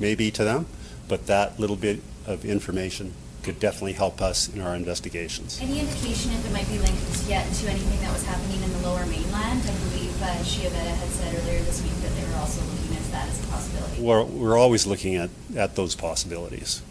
maybe 0.00 0.30
to 0.32 0.44
them, 0.44 0.66
but 1.08 1.26
that 1.28 1.58
little 1.60 1.76
bit 1.76 2.00
of 2.26 2.44
information 2.44 3.14
could 3.42 3.58
definitely 3.58 3.92
help 3.92 4.20
us 4.20 4.48
in 4.52 4.60
our 4.60 4.74
investigations. 4.74 5.58
Any 5.62 5.80
indication 5.80 6.32
if 6.32 6.44
it 6.44 6.52
might 6.52 6.68
be 6.68 6.78
linked 6.78 7.26
yet 7.26 7.50
to 7.54 7.70
anything 7.70 8.00
that 8.00 8.12
was 8.12 8.24
happening 8.24 8.62
in 8.62 8.72
the 8.72 8.78
lower 8.80 9.06
mainland? 9.06 9.62
I 9.62 9.74
believe 9.88 10.22
uh, 10.22 10.26
Shia 10.42 10.70
had 10.70 11.08
said 11.08 11.34
earlier 11.42 11.60
this 11.60 11.82
week 11.82 11.94
that 12.02 12.14
they 12.16 12.28
were 12.28 12.38
also 12.38 12.60
looking 12.60 12.96
at 12.96 13.04
that 13.12 13.28
as 13.28 13.42
a 13.42 13.46
possibility. 13.46 14.02
We're, 14.02 14.24
we're 14.24 14.58
always 14.58 14.86
looking 14.86 15.16
at, 15.16 15.30
at 15.56 15.76
those 15.76 15.94
possibilities. 15.94 16.82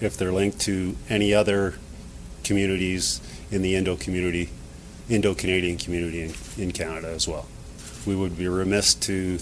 If 0.00 0.16
they're 0.16 0.32
linked 0.32 0.60
to 0.62 0.96
any 1.08 1.32
other 1.32 1.74
communities 2.42 3.20
in 3.50 3.62
the 3.62 3.74
Indo 3.74 3.96
community, 3.96 4.50
Indo 5.08 5.34
Canadian 5.34 5.78
community 5.78 6.22
in, 6.22 6.34
in 6.56 6.72
Canada 6.72 7.08
as 7.08 7.26
well. 7.26 7.46
We 8.06 8.14
would 8.14 8.36
be 8.36 8.48
remiss 8.48 8.94
to 8.94 9.38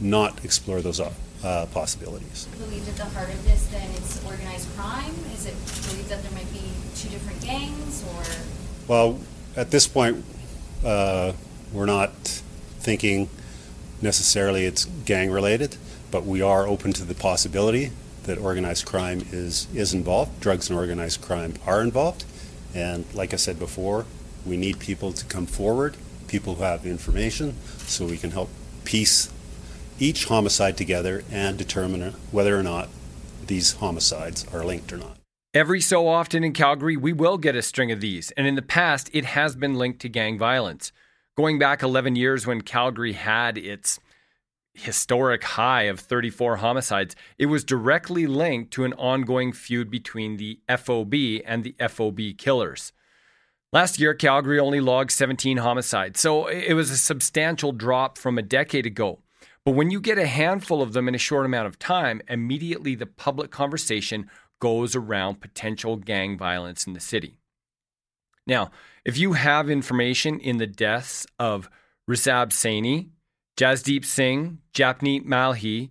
not 0.00 0.44
explore 0.44 0.80
those 0.80 1.00
uh, 1.00 1.66
possibilities. 1.72 2.46
Believe 2.58 2.88
at 2.88 2.96
the 2.96 3.04
heart 3.04 3.28
of 3.28 3.44
this, 3.44 3.66
then 3.66 3.88
it's 3.92 4.24
organized 4.24 4.68
crime. 4.76 5.14
Is 5.34 5.46
it 5.46 5.54
believed 5.88 6.08
that 6.08 6.22
there 6.22 6.32
might 6.32 6.52
be 6.52 6.62
two 6.96 7.08
different 7.08 7.40
gangs, 7.42 8.04
or? 8.04 8.24
Well, 8.88 9.18
at 9.56 9.70
this 9.70 9.86
point, 9.86 10.24
uh, 10.84 11.32
we're 11.72 11.86
not 11.86 12.12
thinking 12.78 13.28
necessarily 14.00 14.64
it's 14.64 14.84
gang 15.04 15.30
related, 15.30 15.76
but 16.10 16.24
we 16.24 16.42
are 16.42 16.66
open 16.66 16.92
to 16.94 17.04
the 17.04 17.14
possibility 17.14 17.90
that 18.24 18.38
organized 18.38 18.86
crime 18.86 19.26
is 19.30 19.66
is 19.74 19.94
involved. 19.94 20.40
Drugs 20.40 20.70
and 20.70 20.78
organized 20.78 21.20
crime 21.20 21.54
are 21.66 21.82
involved, 21.82 22.24
and 22.74 23.04
like 23.14 23.32
I 23.32 23.36
said 23.36 23.58
before, 23.58 24.06
we 24.46 24.56
need 24.56 24.78
people 24.78 25.12
to 25.12 25.24
come 25.26 25.46
forward, 25.46 25.96
people 26.28 26.56
who 26.56 26.62
have 26.62 26.86
information, 26.86 27.54
so 27.86 28.06
we 28.06 28.18
can 28.18 28.30
help 28.30 28.50
piece 28.84 29.32
each 29.98 30.24
homicide 30.24 30.76
together 30.76 31.22
and 31.30 31.56
determine 31.56 32.12
whether 32.30 32.58
or 32.58 32.62
not 32.62 32.88
these 33.46 33.74
homicides 33.74 34.46
are 34.52 34.64
linked 34.64 34.92
or 34.92 34.96
not. 34.96 35.16
Every 35.54 35.80
so 35.80 36.08
often 36.08 36.44
in 36.44 36.54
Calgary, 36.54 36.96
we 36.96 37.12
will 37.12 37.36
get 37.36 37.54
a 37.54 37.62
string 37.62 37.92
of 37.92 38.00
these, 38.00 38.30
and 38.32 38.46
in 38.46 38.54
the 38.54 38.62
past, 38.62 39.10
it 39.12 39.26
has 39.26 39.54
been 39.54 39.74
linked 39.74 40.00
to 40.00 40.08
gang 40.08 40.38
violence. 40.38 40.92
Going 41.36 41.58
back 41.58 41.82
11 41.82 42.16
years 42.16 42.46
when 42.46 42.62
Calgary 42.62 43.12
had 43.12 43.58
its 43.58 44.00
historic 44.74 45.44
high 45.44 45.82
of 45.82 46.00
34 46.00 46.56
homicides, 46.56 47.14
it 47.38 47.46
was 47.46 47.64
directly 47.64 48.26
linked 48.26 48.72
to 48.72 48.84
an 48.84 48.92
ongoing 48.94 49.52
feud 49.52 49.90
between 49.90 50.36
the 50.36 50.60
FOB 50.68 51.14
and 51.44 51.64
the 51.64 51.74
FOB 51.88 52.20
killers. 52.38 52.92
Last 53.72 53.98
year, 53.98 54.12
Calgary 54.12 54.58
only 54.58 54.80
logged 54.80 55.10
17 55.10 55.58
homicides, 55.58 56.20
so 56.20 56.46
it 56.46 56.74
was 56.74 56.90
a 56.90 56.98
substantial 56.98 57.72
drop 57.72 58.18
from 58.18 58.36
a 58.36 58.42
decade 58.42 58.84
ago. 58.84 59.20
But 59.64 59.72
when 59.72 59.90
you 59.90 60.00
get 60.00 60.18
a 60.18 60.26
handful 60.26 60.82
of 60.82 60.92
them 60.92 61.08
in 61.08 61.14
a 61.14 61.18
short 61.18 61.46
amount 61.46 61.68
of 61.68 61.78
time, 61.78 62.20
immediately 62.28 62.94
the 62.94 63.06
public 63.06 63.50
conversation 63.50 64.28
goes 64.60 64.94
around 64.94 65.40
potential 65.40 65.96
gang 65.96 66.36
violence 66.36 66.86
in 66.86 66.92
the 66.92 67.00
city. 67.00 67.36
Now, 68.46 68.70
if 69.04 69.16
you 69.16 69.34
have 69.34 69.70
information 69.70 70.38
in 70.38 70.58
the 70.58 70.66
deaths 70.66 71.26
of 71.38 71.70
Rishabh 72.10 72.48
Saini, 72.48 73.08
Jasdeep 73.56 74.04
Singh, 74.04 74.58
Japneet 74.72 75.24
Malhi, 75.24 75.90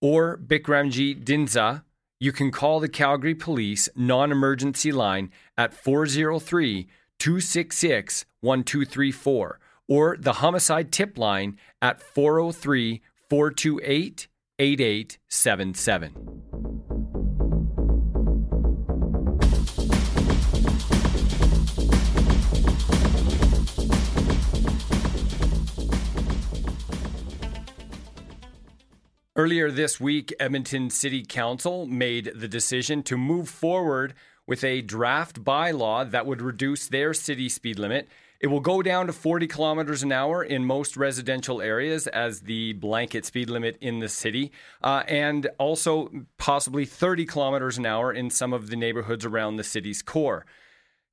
or 0.00 0.38
Bikramji 0.38 1.24
Dinza, 1.24 1.84
you 2.18 2.32
can 2.32 2.50
call 2.50 2.80
the 2.80 2.88
Calgary 2.88 3.34
Police 3.34 3.88
non 3.94 4.32
emergency 4.32 4.92
line 4.92 5.30
at 5.58 5.74
403 5.74 6.88
266 7.18 8.24
1234 8.40 9.60
or 9.88 10.16
the 10.18 10.34
homicide 10.34 10.90
tip 10.90 11.18
line 11.18 11.58
at 11.82 12.00
403 12.00 13.02
428 13.28 14.28
8877. 14.58 16.93
Earlier 29.36 29.72
this 29.72 30.00
week, 30.00 30.32
Edmonton 30.38 30.90
City 30.90 31.24
Council 31.24 31.86
made 31.86 32.30
the 32.36 32.46
decision 32.46 33.02
to 33.02 33.18
move 33.18 33.48
forward 33.48 34.14
with 34.46 34.62
a 34.62 34.80
draft 34.80 35.42
bylaw 35.42 36.08
that 36.08 36.24
would 36.24 36.40
reduce 36.40 36.86
their 36.86 37.12
city 37.12 37.48
speed 37.48 37.78
limit 37.78 38.08
it 38.44 38.48
will 38.48 38.60
go 38.60 38.82
down 38.82 39.06
to 39.06 39.12
40 39.14 39.46
kilometers 39.46 40.02
an 40.02 40.12
hour 40.12 40.44
in 40.44 40.66
most 40.66 40.98
residential 40.98 41.62
areas 41.62 42.06
as 42.08 42.40
the 42.40 42.74
blanket 42.74 43.24
speed 43.24 43.48
limit 43.48 43.78
in 43.80 44.00
the 44.00 44.08
city, 44.10 44.52
uh, 44.82 45.02
and 45.08 45.48
also 45.56 46.10
possibly 46.36 46.84
30 46.84 47.24
kilometers 47.24 47.78
an 47.78 47.86
hour 47.86 48.12
in 48.12 48.28
some 48.28 48.52
of 48.52 48.68
the 48.68 48.76
neighborhoods 48.76 49.24
around 49.24 49.56
the 49.56 49.64
city's 49.64 50.02
core. 50.02 50.44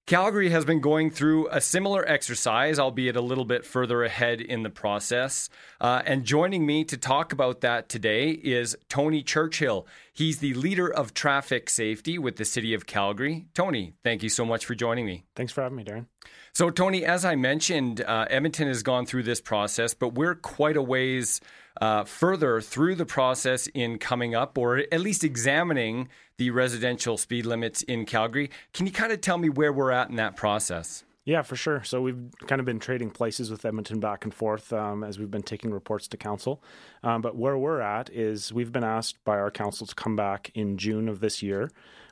Calgary 0.07 0.49
has 0.49 0.65
been 0.65 0.81
going 0.81 1.09
through 1.09 1.47
a 1.51 1.61
similar 1.61 2.07
exercise, 2.07 2.79
albeit 2.79 3.15
a 3.15 3.21
little 3.21 3.45
bit 3.45 3.65
further 3.65 4.03
ahead 4.03 4.41
in 4.41 4.63
the 4.63 4.69
process. 4.69 5.47
Uh, 5.79 6.01
and 6.05 6.25
joining 6.25 6.65
me 6.65 6.83
to 6.83 6.97
talk 6.97 7.31
about 7.31 7.61
that 7.61 7.87
today 7.87 8.31
is 8.31 8.75
Tony 8.89 9.23
Churchill. 9.23 9.87
He's 10.11 10.39
the 10.39 10.53
leader 10.55 10.91
of 10.91 11.13
traffic 11.13 11.69
safety 11.69 12.17
with 12.17 12.35
the 12.35 12.45
city 12.45 12.73
of 12.73 12.85
Calgary. 12.85 13.45
Tony, 13.53 13.93
thank 14.03 14.23
you 14.23 14.29
so 14.29 14.43
much 14.43 14.65
for 14.65 14.75
joining 14.75 15.05
me. 15.05 15.23
Thanks 15.35 15.53
for 15.53 15.61
having 15.61 15.77
me, 15.77 15.85
Darren. 15.85 16.07
So, 16.53 16.69
Tony, 16.69 17.05
as 17.05 17.23
I 17.23 17.35
mentioned, 17.35 18.01
uh, 18.01 18.25
Edmonton 18.29 18.67
has 18.67 18.83
gone 18.83 19.05
through 19.05 19.23
this 19.23 19.39
process, 19.39 19.93
but 19.93 20.15
we're 20.15 20.35
quite 20.35 20.75
a 20.75 20.81
ways 20.81 21.39
uh, 21.79 22.03
further 22.03 22.59
through 22.61 22.95
the 22.95 23.05
process 23.05 23.67
in 23.67 23.97
coming 23.97 24.35
up 24.35 24.57
or 24.57 24.77
at 24.91 24.99
least 24.99 25.23
examining 25.23 26.09
the 26.37 26.49
residential 26.49 27.17
speed 27.17 27.45
limits 27.45 27.83
in 27.83 28.05
Calgary. 28.05 28.49
Can 28.73 28.85
you 28.85 28.91
kind 28.91 29.11
of 29.11 29.21
tell 29.21 29.37
me 29.37 29.49
where 29.49 29.71
we're 29.71 29.91
at 29.91 30.09
in 30.09 30.15
that 30.15 30.35
process? 30.35 31.03
Yeah, 31.23 31.43
for 31.43 31.55
sure. 31.55 31.83
So 31.83 32.01
we've 32.01 32.31
kind 32.47 32.59
of 32.59 32.65
been 32.65 32.79
trading 32.79 33.11
places 33.11 33.51
with 33.51 33.63
Edmonton 33.63 33.99
back 33.99 34.23
and 34.23 34.33
forth 34.33 34.73
um, 34.73 35.03
as 35.03 35.19
we've 35.19 35.29
been 35.29 35.43
taking 35.43 35.71
reports 35.71 36.07
to 36.09 36.17
council. 36.17 36.63
Um, 37.03 37.21
but 37.21 37.35
where 37.35 37.57
we're 37.57 37.79
at 37.79 38.09
is 38.09 38.51
we've 38.51 38.71
been 38.71 38.83
asked 38.83 39.23
by 39.23 39.37
our 39.37 39.51
council 39.51 39.85
to 39.85 39.93
come 39.93 40.15
back 40.15 40.49
in 40.55 40.77
June 40.77 41.07
of 41.07 41.19
this 41.19 41.43
year 41.43 41.69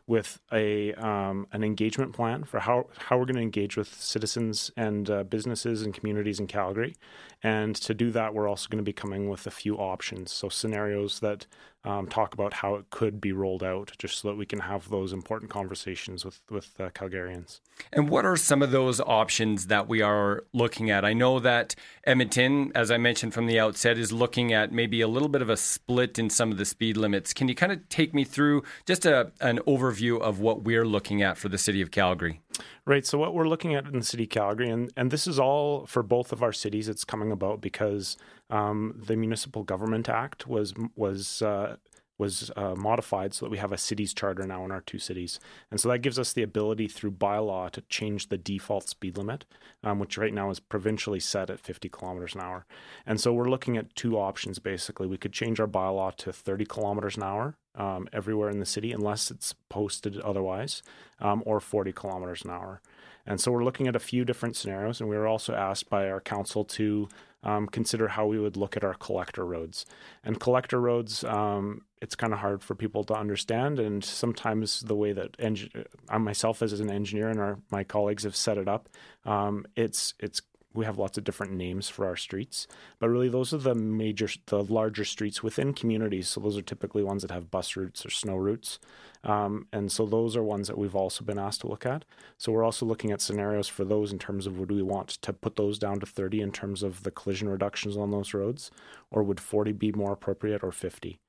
with 0.10 0.40
a 0.52 0.92
um, 0.96 1.46
an 1.54 1.64
engagement 1.64 2.14
plan 2.14 2.44
for 2.44 2.60
how 2.60 2.88
how 2.98 3.16
we're 3.16 3.26
going 3.26 3.36
to 3.36 3.42
engage 3.42 3.78
with 3.78 3.94
citizens 3.94 4.72
and 4.76 5.08
uh, 5.08 5.24
businesses 5.24 5.84
and 5.84 5.94
communities 5.94 6.40
in 6.40 6.48
Calgary. 6.48 6.96
And 7.44 7.76
to 7.76 7.94
do 7.94 8.10
that, 8.12 8.34
we're 8.34 8.50
also 8.50 8.68
going 8.70 8.84
to 8.84 8.84
be 8.84 8.92
coming 8.92 9.30
with 9.30 9.46
a 9.46 9.52
few 9.52 9.78
options, 9.78 10.34
so 10.34 10.50
scenarios 10.50 11.20
that 11.20 11.46
um, 11.86 12.08
talk 12.08 12.34
about 12.34 12.54
how 12.54 12.76
it 12.76 12.90
could 12.90 13.22
be 13.22 13.32
rolled 13.32 13.64
out, 13.64 13.94
just 13.98 14.20
so 14.20 14.28
that 14.28 14.36
we 14.36 14.46
can 14.46 14.60
have 14.60 14.90
those 14.90 15.14
important 15.14 15.50
conversations 15.50 16.26
with 16.26 16.42
with 16.50 16.74
uh, 16.80 16.90
Calgarians. 16.90 17.62
And 17.94 18.10
what 18.10 18.26
are 18.26 18.36
some 18.36 18.62
of 18.62 18.72
those 18.72 19.00
options 19.00 19.68
that 19.68 19.88
we 19.88 20.02
are 20.02 20.44
looking 20.54 20.90
at? 20.90 21.06
I 21.06 21.14
know 21.14 21.40
that 21.40 21.76
Edmonton, 22.04 22.74
as 22.76 22.92
I 22.92 22.98
mentioned 22.98 23.34
from 23.34 23.48
the 23.48 23.60
outset, 23.60 23.98
is 23.98 24.12
looking 24.12 24.52
at 24.52 24.74
maybe 24.74 25.00
a 25.00 25.08
little 25.08 25.30
bit 25.30 25.42
of 25.42 25.50
a 25.50 25.56
split 25.56 26.20
in 26.20 26.30
some 26.30 26.52
of 26.52 26.58
the 26.58 26.66
speed 26.66 26.98
limits. 26.98 27.34
Can 27.34 27.48
you 27.48 27.56
kind 27.56 27.72
of 27.72 27.88
take 27.88 28.14
me 28.14 28.26
through 28.26 28.64
just 28.86 29.06
a, 29.06 29.32
an 29.40 29.60
overview 29.60 30.20
of 30.20 30.40
what 30.40 30.64
we're 30.64 30.86
looking 30.86 31.22
at 31.22 31.38
for 31.38 31.48
the 31.48 31.58
city 31.58 31.82
of 31.82 31.92
Calgary? 31.92 32.42
Right. 32.86 33.06
So 33.06 33.18
what 33.18 33.34
we're 33.34 33.48
looking 33.48 33.74
at 33.74 33.86
in 33.86 34.00
the 34.00 34.06
city 34.06 34.24
of 34.24 34.30
Calgary, 34.30 34.70
and 34.70 34.92
and 34.98 35.12
this 35.12 35.28
is 35.28 35.40
all 35.40 35.86
for 35.86 36.04
both 36.04 36.34
of 36.34 36.44
our 36.44 36.52
cities. 36.52 36.90
It's 36.90 37.06
coming 37.06 37.32
about 37.32 37.62
because 37.62 38.18
um, 38.50 39.02
the 39.06 39.16
Municipal 39.16 39.64
Government 39.64 40.10
Act 40.10 40.48
was 40.48 40.74
was 40.96 41.42
uh, 41.42 41.78
was 42.20 42.52
uh, 42.58 42.76
modified 42.76 43.34
so 43.34 43.46
that 43.46 43.50
we 43.50 43.58
have 43.58 43.72
a 43.72 43.78
cities 43.78 44.14
charter 44.14 44.46
now 44.46 44.66
in 44.66 44.72
our 44.72 44.82
two 44.82 45.00
cities. 45.00 45.40
And 45.72 45.80
so 45.80 45.88
that 45.90 46.00
gives 46.00 46.20
us 46.20 46.34
the 46.34 46.44
ability 46.44 46.90
through 46.90 47.12
bylaw 47.12 47.72
to 47.72 47.82
change 47.84 48.28
the 48.28 48.38
default 48.38 48.90
speed 48.90 49.18
limit, 49.18 49.46
um, 49.84 50.00
which 50.00 50.18
right 50.18 50.34
now 50.34 50.50
is 50.50 50.60
provincially 50.60 51.22
set 51.22 51.50
at 51.50 51.62
50 51.62 51.88
kilometers 51.88 52.36
an 52.36 52.42
hour. 52.42 52.66
And 53.06 53.22
so 53.22 53.32
we're 53.32 53.50
looking 53.50 53.78
at 53.78 53.96
two 53.96 54.18
options 54.18 54.60
basically. 54.60 55.08
We 55.08 55.18
could 55.18 55.32
change 55.32 55.60
our 55.62 55.68
bylaw 55.68 56.14
to 56.18 56.34
30 56.34 56.66
kilometers 56.66 57.16
an 57.16 57.24
hour 57.24 57.56
um, 57.76 58.10
everywhere 58.12 58.50
in 58.50 58.60
the 58.60 58.66
city, 58.66 58.92
unless 58.92 59.32
it's 59.32 59.56
posted 59.70 60.20
otherwise, 60.20 60.84
um, 61.22 61.42
or 61.46 61.62
40 61.62 61.94
kilometers 61.94 62.44
an 62.44 62.52
hour. 62.52 62.82
And 63.26 63.40
so 63.40 63.52
we're 63.52 63.64
looking 63.64 63.88
at 63.88 63.96
a 63.96 64.00
few 64.00 64.26
different 64.26 64.56
scenarios, 64.56 65.00
and 65.00 65.10
we 65.10 65.16
were 65.16 65.28
also 65.28 65.54
asked 65.54 65.90
by 65.90 66.10
our 66.10 66.20
council 66.20 66.66
to 66.66 67.08
um, 67.44 67.68
consider 67.68 68.08
how 68.10 68.26
we 68.26 68.40
would 68.40 68.58
look 68.58 68.76
at 68.76 68.84
our 68.84 68.96
collector 68.96 69.46
roads. 69.46 69.86
And 70.24 70.40
collector 70.40 70.80
roads, 70.80 71.24
um, 71.24 71.82
it's 72.02 72.16
kind 72.16 72.34
of 72.34 72.40
hard 72.40 72.64
for 72.64 72.76
people 72.76 73.04
to 73.06 73.14
understand, 73.14 73.80
and 73.80 74.04
sometimes 74.04 74.82
the 74.82 74.96
way 74.96 75.14
that 75.14 75.38
engi- 75.38 75.86
I 76.10 76.18
myself 76.18 76.62
as 76.62 76.80
an 76.80 76.90
engineer 76.90 77.30
and 77.30 77.40
our 77.40 77.60
my 77.72 77.84
colleagues 77.84 78.24
have 78.24 78.36
set 78.36 78.58
it 78.58 78.68
up, 78.68 78.90
um, 79.26 79.66
it's 79.76 80.14
it's 80.20 80.42
we 80.74 80.86
have 80.86 81.00
lots 81.00 81.18
of 81.18 81.24
different 81.24 81.54
names 81.54 81.90
for 81.90 82.06
our 82.06 82.16
streets, 82.16 82.68
but 83.00 83.10
really 83.10 83.28
those 83.28 83.54
are 83.54 83.58
the 83.58 83.74
major, 83.74 84.30
the 84.46 84.64
larger 84.64 85.04
streets 85.04 85.42
within 85.42 85.74
communities. 85.74 86.30
So 86.30 86.40
those 86.40 86.58
are 86.58 86.62
typically 86.62 87.04
ones 87.04 87.24
that 87.24 87.32
have 87.32 87.50
bus 87.50 87.76
routes 87.76 88.06
or 88.06 88.10
snow 88.12 88.36
routes. 88.36 88.80
Um, 89.24 89.68
and 89.74 89.92
so 89.92 90.06
those 90.06 90.38
are 90.38 90.44
ones 90.44 90.68
that 90.68 90.78
we've 90.78 90.96
also 90.96 91.26
been 91.26 91.40
asked 91.40 91.62
to 91.62 91.68
look 91.68 91.86
at. 91.86 92.06
So 92.38 92.52
we're 92.52 92.64
also 92.64 92.86
looking 92.86 93.12
at 93.12 93.22
scenarios 93.22 93.68
for 93.68 93.84
those 93.84 94.14
in 94.14 94.20
terms 94.20 94.48
of 94.48 94.58
would 94.58 94.72
we 94.72 94.82
want 94.82 95.10
to 95.10 95.34
put 95.34 95.58
those 95.58 95.78
down 95.78 96.00
to 96.00 96.06
30 96.06 96.42
in 96.42 96.52
terms 96.52 96.84
of 96.84 97.04
the 97.04 97.12
collision 97.12 97.50
reductions 97.50 97.98
on 97.98 98.12
those 98.12 98.34
roads, 98.34 98.72
or 99.12 99.24
would 99.24 99.40
40 99.40 99.74
be 99.74 99.92
more 99.92 100.14
appropriate 100.14 100.64
or 100.64 100.72
50? 100.72 101.20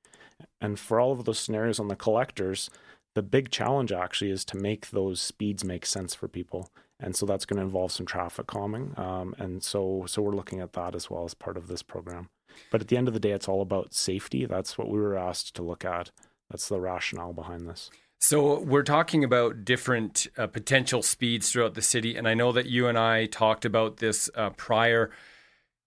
And 0.61 0.79
for 0.79 0.99
all 0.99 1.11
of 1.11 1.25
those 1.25 1.39
scenarios 1.39 1.79
on 1.79 1.89
the 1.89 1.95
collectors, 1.95 2.69
the 3.13 3.21
big 3.21 3.51
challenge 3.51 3.91
actually 3.91 4.31
is 4.31 4.45
to 4.45 4.57
make 4.57 4.91
those 4.91 5.21
speeds 5.21 5.65
make 5.65 5.85
sense 5.85 6.15
for 6.15 6.27
people 6.27 6.69
and 7.01 7.15
so 7.15 7.25
that's 7.25 7.45
going 7.45 7.57
to 7.57 7.63
involve 7.63 7.91
some 7.91 8.05
traffic 8.05 8.47
calming. 8.47 8.93
Um, 8.95 9.33
and 9.39 9.63
so 9.63 10.05
so 10.07 10.21
we're 10.21 10.35
looking 10.35 10.59
at 10.59 10.73
that 10.73 10.95
as 10.95 11.09
well 11.09 11.25
as 11.25 11.33
part 11.33 11.57
of 11.57 11.67
this 11.67 11.81
program. 11.81 12.29
But 12.69 12.81
at 12.81 12.89
the 12.89 12.97
end 12.97 13.07
of 13.07 13.13
the 13.13 13.19
day, 13.19 13.31
it's 13.31 13.47
all 13.47 13.61
about 13.61 13.93
safety. 13.93 14.45
That's 14.45 14.77
what 14.77 14.89
we 14.89 14.99
were 14.99 15.17
asked 15.17 15.55
to 15.55 15.63
look 15.63 15.83
at. 15.83 16.11
That's 16.51 16.67
the 16.67 16.79
rationale 16.79 17.33
behind 17.33 17.67
this. 17.67 17.89
So 18.19 18.59
we're 18.59 18.83
talking 18.83 19.23
about 19.23 19.65
different 19.65 20.27
uh, 20.37 20.45
potential 20.45 21.01
speeds 21.01 21.51
throughout 21.51 21.73
the 21.73 21.81
city, 21.81 22.15
and 22.15 22.27
I 22.27 22.35
know 22.35 22.51
that 22.51 22.67
you 22.67 22.87
and 22.87 22.97
I 22.97 23.25
talked 23.25 23.65
about 23.65 23.97
this 23.97 24.29
uh, 24.35 24.51
prior. 24.51 25.09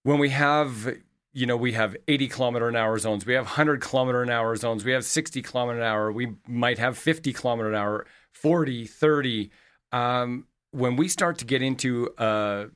When 0.03 0.19
we 0.19 0.31
have, 0.31 0.97
you 1.33 1.47
know, 1.47 1.57
we 1.57 1.73
have 1.73 1.97
80 2.09 2.29
kilometer 2.29 2.69
an 2.69 2.75
hour 2.75 2.99
zones, 2.99 3.25
we 3.25 3.35
have 3.35 3.45
100 3.45 3.81
kilometer 3.81 4.23
an 4.23 4.31
hour 4.31 4.57
zones, 4.57 4.85
we 4.85 4.91
have 4.93 5.05
60 5.05 5.43
kilometer 5.43 5.79
an 5.79 5.85
hour, 5.85 6.11
we 6.11 6.35
might 6.49 6.79
have 6.79 6.99
50 6.99 7.33
kilometer 7.33 7.69
an 7.69 7.77
hour, 7.77 8.05
40, 8.33 8.87
30. 8.87 9.51
Um, 9.93 10.47
when 10.73 10.97
we 10.97 11.09
start 11.09 11.39
to 11.39 11.45
get 11.45 11.63
into 11.63 12.13
a 12.19 12.67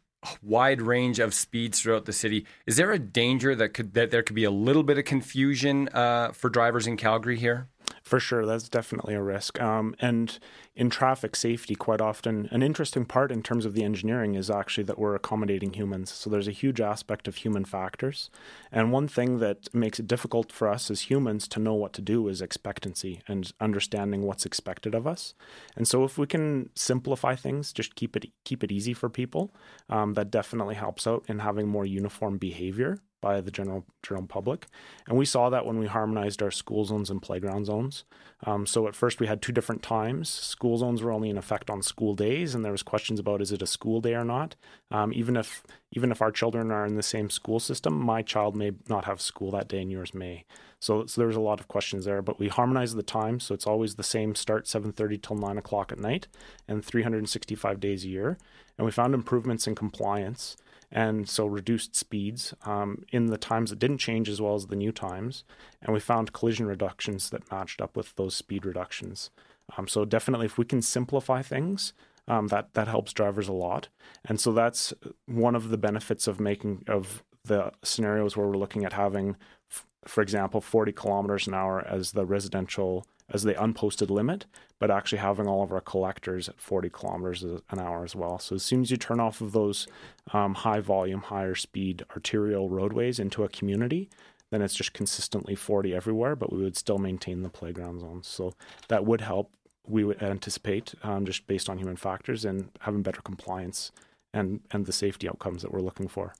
wide 0.42 0.83
range 0.83 1.18
of 1.18 1.35
speeds 1.35 1.80
throughout 1.80 2.04
the 2.04 2.12
city, 2.12 2.47
is 2.66 2.76
there 2.76 2.92
a 2.92 2.99
danger 2.99 3.54
that 3.57 3.71
could 3.71 3.95
that 3.95 4.11
there 4.11 4.23
could 4.23 4.37
be 4.37 4.45
a 4.45 4.50
little 4.50 4.85
bit 4.85 4.99
of 4.99 5.04
confusion 5.04 5.88
uh, 5.88 6.30
for 6.33 6.49
drivers 6.49 6.87
in 6.87 6.97
Calgary 6.97 7.37
here? 7.37 7.68
For 8.02 8.21
sure, 8.21 8.47
that's 8.47 8.69
definitely 8.69 9.14
a 9.14 9.23
risk. 9.23 9.61
Um, 9.61 9.95
and 10.00 10.38
in 10.75 10.90
traffic 10.90 11.37
safety, 11.37 11.75
quite 11.75 12.00
often, 12.00 12.49
an 12.50 12.62
interesting 12.62 13.05
part 13.05 13.33
in 13.33 13.43
terms 13.43 13.64
of 13.64 13.75
the 13.75 13.85
engineering 13.85 14.35
is 14.35 14.50
actually 14.50 14.85
that 14.85 14.99
we're 14.99 15.14
accommodating 15.14 15.73
humans. 15.73 16.12
So 16.12 16.31
there's 16.31 16.49
a 16.49 16.52
huge 16.52 16.81
aspect 16.81 17.28
of 17.28 17.37
human 17.37 17.64
factors. 17.64 18.31
And 18.71 18.93
one 18.93 19.09
thing 19.09 19.38
that 19.38 19.73
makes 19.75 19.99
it 19.99 20.07
difficult 20.07 20.52
for 20.52 20.69
us 20.69 20.90
as 20.90 21.02
humans 21.02 21.49
to 21.49 21.61
know 21.61 21.75
what 21.75 21.93
to 21.95 22.02
do 22.02 22.28
is 22.28 22.40
expectancy 22.40 23.23
and 23.26 23.52
understanding 23.61 24.23
what's 24.23 24.47
expected 24.47 24.95
of 24.95 25.07
us. 25.07 25.35
And 25.76 25.87
so 25.87 26.05
if 26.05 26.19
we 26.19 26.26
can 26.26 26.71
simplify 26.75 27.35
things, 27.35 27.73
just 27.73 27.95
keep 27.95 28.17
it 28.17 28.26
keep 28.45 28.62
it 28.62 28.73
easy 28.73 28.95
for 28.95 29.09
people, 29.09 29.55
um, 29.88 30.14
that 30.14 30.31
definitely 30.31 30.75
helps 30.76 31.07
out 31.07 31.25
in 31.28 31.40
having 31.40 31.69
more 31.69 31.85
uniform 31.85 32.38
behavior 32.38 32.99
by 33.20 33.40
the 33.40 33.50
general 33.50 33.84
general 34.02 34.26
public. 34.26 34.66
And 35.06 35.18
we 35.18 35.25
saw 35.25 35.50
that 35.50 35.66
when 35.66 35.78
we 35.78 35.87
harmonized 35.87 36.42
our 36.42 36.50
school 36.50 36.84
zones 36.84 37.10
and 37.10 37.22
playground 37.22 37.66
zones. 37.66 38.04
Um, 38.44 38.66
so 38.66 38.87
at 38.87 38.94
first 38.94 39.18
we 39.18 39.26
had 39.26 39.42
two 39.42 39.52
different 39.52 39.82
times. 39.82 40.28
School 40.28 40.78
zones 40.78 41.02
were 41.02 41.10
only 41.10 41.30
in 41.30 41.38
effect 41.38 41.70
on 41.70 41.82
school 41.82 42.14
days, 42.14 42.54
and 42.54 42.64
there 42.64 42.72
was 42.72 42.82
questions 42.82 43.18
about 43.18 43.42
is 43.42 43.50
it 43.50 43.62
a 43.62 43.66
school 43.66 44.00
day 44.00 44.14
or 44.14 44.25
not. 44.25 44.54
Um, 44.90 45.12
even 45.12 45.37
if 45.37 45.62
even 45.90 46.12
if 46.12 46.22
our 46.22 46.30
children 46.30 46.70
are 46.70 46.87
in 46.87 46.96
the 46.96 47.02
same 47.02 47.30
school 47.30 47.58
system, 47.60 47.94
my 47.94 48.22
child 48.22 48.54
may 48.54 48.72
not 48.88 49.06
have 49.06 49.20
school 49.20 49.50
that 49.52 49.68
day, 49.68 49.82
and 49.82 49.90
yours 49.90 50.14
may. 50.14 50.44
So, 50.80 51.06
so 51.06 51.20
there's 51.20 51.37
a 51.37 51.40
lot 51.40 51.60
of 51.60 51.68
questions 51.68 52.04
there. 52.04 52.22
But 52.22 52.38
we 52.38 52.48
harmonized 52.48 52.96
the 52.96 53.02
time, 53.02 53.40
so 53.40 53.54
it's 53.54 53.66
always 53.66 53.94
the 53.94 54.02
same 54.02 54.35
start 54.35 54.66
7:30 54.66 55.20
till 55.20 55.37
9 55.37 55.59
o'clock 55.59 55.90
at 55.90 55.98
night, 55.98 56.28
and 56.68 56.85
365 56.85 57.81
days 57.81 58.04
a 58.04 58.09
year. 58.09 58.38
And 58.76 58.85
we 58.85 58.92
found 58.92 59.14
improvements 59.14 59.66
in 59.66 59.74
compliance 59.74 60.57
and 60.90 61.29
so 61.29 61.46
reduced 61.46 61.94
speeds 61.94 62.55
um, 62.64 63.03
in 63.12 63.27
the 63.27 63.38
times 63.38 63.70
that 63.70 63.79
didn't 63.79 63.98
change 63.98 64.29
as 64.29 64.40
well 64.40 64.55
as 64.55 64.66
the 64.66 64.77
new 64.77 64.92
times. 64.92 65.44
And 65.83 65.92
we 65.92 66.01
found 66.01 66.33
collision 66.33 66.66
reductions 66.66 67.31
that 67.31 67.51
matched 67.51 67.81
up 67.81 67.96
with 67.96 68.14
those 68.16 68.35
speed 68.35 68.64
reductions. 68.64 69.31
Um, 69.77 69.87
so 69.87 70.05
definitely, 70.05 70.46
if 70.46 70.57
we 70.57 70.64
can 70.64 70.81
simplify 70.81 71.42
things, 71.42 71.92
um, 72.27 72.48
that 72.48 72.74
that 72.74 72.88
helps 72.88 73.12
drivers 73.12 73.48
a 73.48 73.53
lot. 73.53 73.88
And 74.24 74.40
so 74.40 74.53
that's 74.53 74.94
one 75.27 75.55
of 75.55 75.68
the 75.68 75.79
benefits 75.79 76.27
of 76.27 76.40
making 76.40 76.85
of 76.87 77.22
the 77.44 77.72
scenarios 77.83 78.37
where 78.37 78.46
we're 78.46 78.57
looking 78.59 78.85
at 78.85 78.92
having, 78.92 79.37
f- 79.70 79.87
for 80.07 80.22
example, 80.22 80.61
40 80.61 80.92
kilometers 80.92 81.46
an 81.46 81.55
hour 81.55 81.87
as 81.87 82.12
the 82.12 82.27
residential 82.27 83.07
as 83.31 83.43
the 83.43 83.55
unposted 83.55 84.11
limit, 84.11 84.47
but 84.79 84.91
actually 84.91 85.19
having 85.19 85.47
all 85.47 85.62
of 85.62 85.73
our 85.73 85.81
collectors 85.81 86.49
at 86.49 86.61
40 86.61 86.88
kilometers 86.91 87.43
an 87.43 87.79
hour 87.79 88.05
as 88.05 88.17
well. 88.17 88.38
So 88.38 88.57
as 88.57 88.62
soon 88.62 88.83
as 88.83 88.91
you 88.91 88.97
turn 88.97 89.21
off 89.21 89.41
of 89.41 89.53
those 89.53 89.87
um, 90.33 90.55
high 90.55 90.81
volume, 90.81 91.23
higher 91.23 91.55
speed 91.55 92.05
arterial 92.11 92.71
roadways 92.71 93.19
into 93.19 93.45
a 93.45 93.49
community, 93.49 94.09
then 94.51 94.62
it's 94.62 94.75
just 94.75 94.95
consistently 94.95 95.55
40 95.55 95.95
everywhere, 95.95 96.35
but 96.35 96.53
we 96.53 96.62
would 96.62 96.77
still 96.77 96.99
maintain 96.99 97.43
the 97.43 97.51
playground 97.51 98.01
zones. 98.01 98.27
So 98.27 98.55
that 98.88 99.05
would 99.05 99.21
help. 99.21 99.53
We 99.87 100.05
would 100.05 100.23
anticipate 100.23 100.95
um, 101.03 101.27
just 101.27 101.47
based 101.47 101.69
on 101.69 101.79
human 101.79 101.97
factors 101.97 102.45
and 102.45 102.71
having 102.81 103.03
better 103.03 103.23
compliance 103.23 103.91
and 104.35 104.61
and 104.71 104.85
the 104.85 104.93
safety 104.93 105.29
outcomes 105.29 105.62
that 105.62 105.73
we're 105.73 105.81
looking 105.81 106.09
for. 106.09 106.35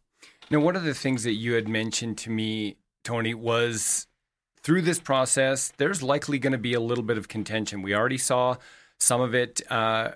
Now, 0.51 0.61
one 0.61 0.77
of 0.77 0.85
the 0.85 0.95
things 0.95 1.25
that 1.25 1.35
you 1.35 1.55
had 1.55 1.69
mentioned 1.69 2.19
to 2.19 2.31
me, 2.31 2.77
Tony, 3.05 3.35
was 3.35 4.07
through 4.69 4.83
this 4.83 5.01
process, 5.01 5.73
there's 5.79 6.03
likely 6.03 6.39
going 6.39 6.53
to 6.53 6.59
be 6.59 6.75
a 6.75 6.81
little 6.81 7.03
bit 7.03 7.17
of 7.17 7.27
contention. 7.27 7.81
We 7.81 7.95
already 7.95 8.19
saw 8.19 8.57
some 8.99 9.23
of 9.23 9.35
it. 9.35 9.63
Uh, 9.71 10.11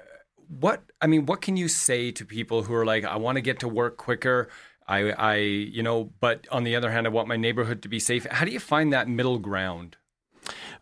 what 0.60 0.82
I 1.00 1.06
mean, 1.06 1.24
what 1.24 1.40
can 1.40 1.56
you 1.56 1.68
say 1.68 2.10
to 2.10 2.26
people 2.26 2.64
who 2.64 2.74
are 2.74 2.84
like, 2.84 3.02
I 3.02 3.16
want 3.16 3.36
to 3.36 3.40
get 3.40 3.60
to 3.60 3.68
work 3.68 3.96
quicker. 3.96 4.50
I, 4.86 5.12
I, 5.12 5.34
you 5.36 5.82
know, 5.82 6.12
but 6.20 6.46
on 6.52 6.64
the 6.64 6.76
other 6.76 6.90
hand, 6.90 7.06
I 7.06 7.08
want 7.08 7.28
my 7.28 7.36
neighborhood 7.38 7.80
to 7.80 7.88
be 7.88 7.98
safe. 7.98 8.26
How 8.26 8.44
do 8.44 8.50
you 8.50 8.60
find 8.60 8.92
that 8.92 9.08
middle 9.08 9.38
ground? 9.38 9.96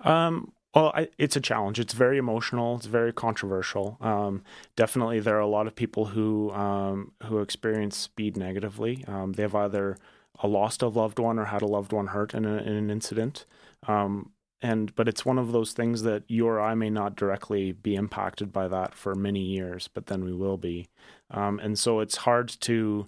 Um, 0.00 0.50
well, 0.74 0.90
I, 0.92 1.06
it's 1.16 1.36
a 1.36 1.40
challenge. 1.40 1.78
It's 1.78 1.94
very 1.94 2.18
emotional. 2.18 2.74
It's 2.74 2.86
very 2.86 3.12
controversial. 3.12 3.98
Um, 4.00 4.42
definitely, 4.74 5.20
there 5.20 5.36
are 5.36 5.38
a 5.38 5.46
lot 5.46 5.68
of 5.68 5.76
people 5.76 6.06
who 6.06 6.50
um, 6.50 7.12
who 7.22 7.38
experience 7.38 7.96
speed 7.96 8.36
negatively. 8.36 9.04
Um, 9.06 9.34
they 9.34 9.42
have 9.42 9.54
either 9.54 9.96
a 10.42 10.48
lost 10.48 10.82
a 10.82 10.88
loved 10.88 11.20
one 11.20 11.38
or 11.38 11.44
had 11.44 11.62
a 11.62 11.66
loved 11.66 11.92
one 11.92 12.08
hurt 12.08 12.34
in, 12.34 12.44
a, 12.44 12.56
in 12.56 12.72
an 12.72 12.90
incident. 12.90 13.46
Um, 13.86 14.32
and 14.62 14.94
but 14.94 15.08
it's 15.08 15.24
one 15.24 15.38
of 15.38 15.52
those 15.52 15.72
things 15.72 16.02
that 16.02 16.24
you 16.28 16.46
or 16.46 16.60
I 16.60 16.74
may 16.74 16.90
not 16.90 17.16
directly 17.16 17.72
be 17.72 17.94
impacted 17.94 18.52
by 18.52 18.68
that 18.68 18.94
for 18.94 19.14
many 19.14 19.40
years, 19.40 19.88
but 19.88 20.06
then 20.06 20.24
we 20.24 20.34
will 20.34 20.58
be. 20.58 20.88
Um, 21.30 21.58
and 21.60 21.78
so 21.78 22.00
it's 22.00 22.16
hard 22.16 22.48
to 22.60 23.06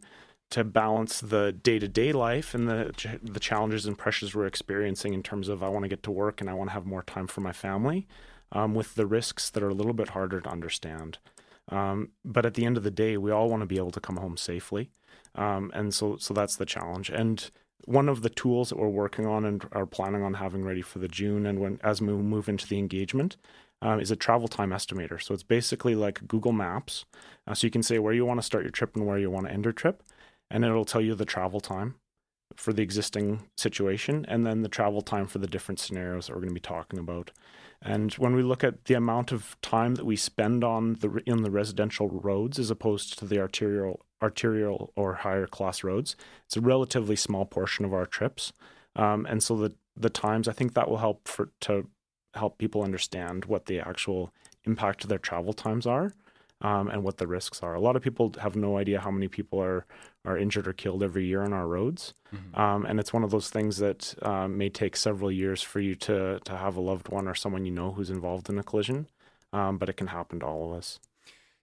to 0.51 0.65
balance 0.65 1.21
the 1.21 1.53
day 1.53 1.79
to 1.79 1.89
day 1.89 2.13
life 2.13 2.55
and 2.55 2.69
the 2.69 3.19
the 3.23 3.41
challenges 3.41 3.87
and 3.87 3.99
pressures 3.99 4.35
we're 4.35 4.47
experiencing 4.47 5.13
in 5.13 5.23
terms 5.23 5.49
of 5.49 5.63
I 5.63 5.69
want 5.69 5.85
to 5.85 5.89
get 5.89 6.03
to 6.05 6.11
work 6.11 6.41
and 6.41 6.49
I 6.49 6.55
want 6.55 6.71
to 6.71 6.75
have 6.75 6.87
more 6.87 7.03
time 7.03 7.27
for 7.27 7.43
my 7.43 7.53
family, 7.53 8.07
um, 8.53 8.75
with 8.75 8.95
the 8.95 9.07
risks 9.07 9.51
that 9.51 9.63
are 9.63 9.69
a 9.69 9.75
little 9.75 9.95
bit 9.95 10.11
harder 10.11 10.41
to 10.41 10.51
understand. 10.51 11.19
Um, 11.69 12.11
but 12.25 12.47
at 12.47 12.55
the 12.55 12.65
end 12.65 12.77
of 12.77 12.83
the 12.83 12.91
day, 12.91 13.17
we 13.17 13.31
all 13.31 13.49
want 13.49 13.63
to 13.63 13.67
be 13.67 13.79
able 13.79 13.93
to 13.93 14.01
come 14.01 14.17
home 14.17 14.37
safely. 14.37 14.91
Um, 15.35 15.71
and 15.75 15.95
so, 15.95 16.17
so 16.17 16.35
that's 16.35 16.57
the 16.57 16.67
challenge. 16.67 17.09
And 17.09 17.51
one 17.85 18.09
of 18.09 18.23
the 18.23 18.31
tools 18.31 18.69
that 18.69 18.79
we're 18.79 18.89
working 18.89 19.27
on 19.27 19.45
and 19.45 19.67
are 19.73 19.87
planning 19.87 20.23
on 20.23 20.35
having 20.35 20.65
ready 20.65 20.83
for 20.83 20.99
the 20.99 21.09
June 21.09 21.47
and 21.47 21.59
when 21.59 21.81
as 21.83 22.01
we 22.01 22.09
move 22.09 22.49
into 22.49 22.67
the 22.67 22.79
engagement 22.79 23.37
um, 23.83 24.01
is 24.01 24.11
a 24.11 24.17
travel 24.17 24.49
time 24.49 24.71
estimator. 24.71 25.21
So 25.21 25.35
it's 25.35 25.43
basically 25.43 25.95
like 25.95 26.27
Google 26.27 26.53
Maps. 26.53 27.05
Uh, 27.47 27.55
so 27.55 27.67
you 27.67 27.71
can 27.71 27.83
say 27.83 27.99
where 27.99 28.13
you 28.13 28.25
want 28.25 28.39
to 28.39 28.47
start 28.47 28.65
your 28.65 28.71
trip 28.71 28.95
and 28.95 29.07
where 29.07 29.19
you 29.19 29.31
want 29.31 29.47
to 29.47 29.53
end 29.53 29.65
your 29.65 29.73
trip, 29.73 30.03
and 30.51 30.65
it'll 30.65 30.85
tell 30.85 31.01
you 31.01 31.15
the 31.15 31.25
travel 31.25 31.61
time 31.61 31.97
for 32.57 32.73
the 32.73 32.83
existing 32.83 33.49
situation 33.57 34.25
and 34.29 34.47
then 34.47 34.63
the 34.63 34.69
travel 34.69 35.01
time 35.01 35.27
for 35.27 35.39
the 35.39 35.47
different 35.47 35.81
scenarios 35.81 36.27
that 36.27 36.35
we're 36.35 36.41
going 36.41 36.51
to 36.51 36.55
be 36.55 36.61
talking 36.61 36.99
about. 36.99 37.31
And 37.81 38.13
when 38.15 38.35
we 38.35 38.43
look 38.43 38.63
at 38.63 38.85
the 38.85 38.95
amount 38.95 39.33
of 39.33 39.57
time 39.61 39.97
that 39.97 40.07
we 40.07 40.17
spend 40.17 40.63
on 40.63 40.95
the 41.01 41.23
in 41.27 41.43
the 41.43 41.51
residential 41.51 42.09
roads 42.09 42.59
as 42.59 42.71
opposed 42.71 43.19
to 43.19 43.25
the 43.25 43.41
arterial 43.41 44.05
arterial 44.23 44.93
or 44.97 45.15
higher 45.15 45.47
class 45.47 45.83
roads, 45.83 46.17
it's 46.47 46.57
a 46.57 46.61
relatively 46.61 47.17
small 47.17 47.45
portion 47.45 47.85
of 47.85 47.93
our 47.93 48.07
trips. 48.07 48.53
Um, 48.97 49.27
and 49.27 49.43
so 49.43 49.57
the 49.57 49.75
the 49.97 50.11
times, 50.11 50.49
I 50.49 50.53
think 50.53 50.75
that 50.75 50.89
will 50.89 50.99
help 50.99 51.29
for 51.29 51.51
to 51.61 51.89
help 52.35 52.59
people 52.59 52.83
understand 52.83 53.45
what 53.45 53.67
the 53.67 53.81
actual 53.81 54.33
impact 54.65 55.03
of 55.05 55.11
their 55.11 55.19
travel 55.19 55.53
times 55.53 55.87
are 55.87 56.13
um, 56.63 56.89
and 56.89 57.03
what 57.03 57.19
the 57.19 57.27
risks 57.27 57.63
are. 57.63 57.75
A 57.75 57.81
lot 57.81 57.97
of 57.97 58.03
people 58.03 58.33
have 58.41 58.57
no 58.57 58.79
idea 58.79 59.01
how 59.01 59.11
many 59.11 59.29
people 59.29 59.61
are 59.61 59.85
are 60.25 60.39
injured 60.39 60.69
or 60.69 60.73
killed 60.73 61.03
every 61.03 61.27
year 61.27 61.43
on 61.43 61.53
our 61.53 61.67
roads, 61.67 62.15
mm-hmm. 62.35 62.61
um, 62.61 62.87
and 62.87 63.01
it's 63.01 63.13
one 63.13 63.25
of 63.25 63.31
those 63.31 63.51
things 63.51 63.79
that 63.79 64.15
um, 64.23 64.57
may 64.57 64.69
take 64.69 64.97
several 64.97 65.31
years 65.31 65.61
for 65.63 65.81
you 65.81 65.95
to 65.97 66.39
to 66.45 66.57
have 66.57 66.77
a 66.77 66.81
loved 66.81 67.09
one 67.09 67.29
or 67.29 67.35
someone 67.35 67.67
you 67.67 67.73
know 67.73 67.93
who's 67.93 68.11
involved 68.11 68.49
in 68.49 68.59
a 68.59 68.63
collision, 68.63 69.09
um, 69.53 69.79
but 69.79 69.89
it 69.89 69.97
can 69.97 70.07
happen 70.07 70.41
to 70.41 70.47
all 70.47 70.73
of 70.73 70.79
us. 70.79 71.01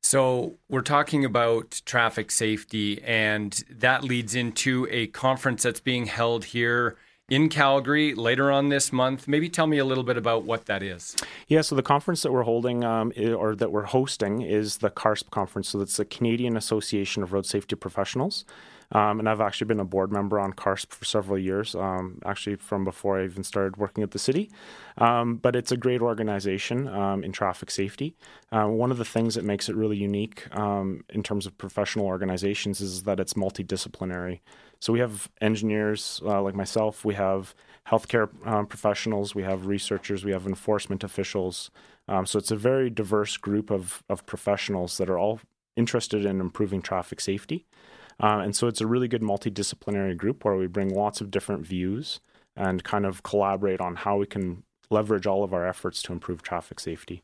So, 0.01 0.55
we're 0.69 0.81
talking 0.81 1.25
about 1.25 1.81
traffic 1.85 2.31
safety, 2.31 3.01
and 3.03 3.61
that 3.69 4.03
leads 4.03 4.33
into 4.33 4.87
a 4.89 5.07
conference 5.07 5.63
that's 5.63 5.81
being 5.81 6.05
held 6.05 6.45
here 6.45 6.97
in 7.29 7.49
Calgary 7.49 8.13
later 8.15 8.51
on 8.51 8.69
this 8.69 8.91
month. 8.91 9.27
Maybe 9.27 9.49
tell 9.49 9.67
me 9.67 9.77
a 9.77 9.85
little 9.85 10.03
bit 10.03 10.17
about 10.17 10.43
what 10.43 10.65
that 10.65 10.81
is. 10.81 11.15
Yeah, 11.47 11.61
so 11.61 11.75
the 11.75 11.83
conference 11.83 12.23
that 12.23 12.31
we're 12.31 12.43
holding 12.43 12.83
um, 12.83 13.13
or 13.17 13.55
that 13.55 13.71
we're 13.71 13.83
hosting 13.83 14.41
is 14.41 14.77
the 14.77 14.89
CARSP 14.89 15.29
conference. 15.29 15.69
So 15.69 15.81
it's 15.81 15.97
the 15.97 16.05
Canadian 16.05 16.57
Association 16.57 17.23
of 17.23 17.33
Road 17.33 17.45
Safety 17.45 17.75
Professionals. 17.75 18.45
Um, 18.91 19.19
and 19.19 19.29
I've 19.29 19.41
actually 19.41 19.67
been 19.67 19.79
a 19.79 19.85
board 19.85 20.11
member 20.11 20.39
on 20.39 20.53
CARSP 20.53 20.91
for 20.91 21.05
several 21.05 21.37
years, 21.37 21.75
um, 21.75 22.19
actually 22.25 22.55
from 22.55 22.83
before 22.83 23.19
I 23.19 23.25
even 23.25 23.43
started 23.43 23.77
working 23.77 24.03
at 24.03 24.11
the 24.11 24.19
city. 24.19 24.49
Um, 24.97 25.35
but 25.37 25.55
it's 25.55 25.71
a 25.71 25.77
great 25.77 26.01
organization 26.01 26.87
um, 26.87 27.23
in 27.23 27.31
traffic 27.31 27.69
safety. 27.69 28.15
Uh, 28.51 28.65
one 28.65 28.91
of 28.91 28.97
the 28.97 29.05
things 29.05 29.35
that 29.35 29.43
makes 29.43 29.69
it 29.69 29.75
really 29.75 29.97
unique 29.97 30.47
um, 30.55 31.03
in 31.09 31.21
terms 31.21 31.45
of 31.45 31.57
professional 31.57 32.05
organizations 32.05 32.81
is 32.81 33.03
that 33.03 33.19
it's 33.19 33.33
multidisciplinary. 33.33 34.39
So 34.79 34.93
we 34.93 34.99
have 34.99 35.29
engineers 35.41 36.21
uh, 36.25 36.41
like 36.41 36.55
myself, 36.55 37.05
we 37.05 37.13
have 37.15 37.53
healthcare 37.87 38.29
um, 38.47 38.65
professionals, 38.65 39.35
we 39.35 39.43
have 39.43 39.65
researchers, 39.65 40.23
we 40.23 40.31
have 40.31 40.47
enforcement 40.47 41.03
officials. 41.03 41.69
Um, 42.07 42.25
so 42.25 42.39
it's 42.39 42.51
a 42.51 42.55
very 42.55 42.89
diverse 42.89 43.37
group 43.37 43.69
of, 43.69 44.03
of 44.09 44.25
professionals 44.25 44.97
that 44.97 45.09
are 45.09 45.19
all 45.19 45.41
interested 45.75 46.25
in 46.25 46.39
improving 46.41 46.81
traffic 46.81 47.21
safety. 47.21 47.65
Uh, 48.21 48.39
and 48.39 48.55
so 48.55 48.67
it's 48.67 48.81
a 48.81 48.87
really 48.87 49.07
good 49.07 49.21
multidisciplinary 49.21 50.15
group 50.15 50.43
where 50.43 50.55
we 50.55 50.67
bring 50.67 50.93
lots 50.93 51.21
of 51.21 51.31
different 51.31 51.65
views 51.65 52.19
and 52.55 52.83
kind 52.83 53.05
of 53.05 53.23
collaborate 53.23 53.79
on 53.79 53.95
how 53.95 54.17
we 54.17 54.25
can 54.25 54.63
leverage 54.89 55.25
all 55.25 55.43
of 55.43 55.53
our 55.53 55.65
efforts 55.65 56.01
to 56.01 56.11
improve 56.11 56.41
traffic 56.41 56.79
safety. 56.79 57.23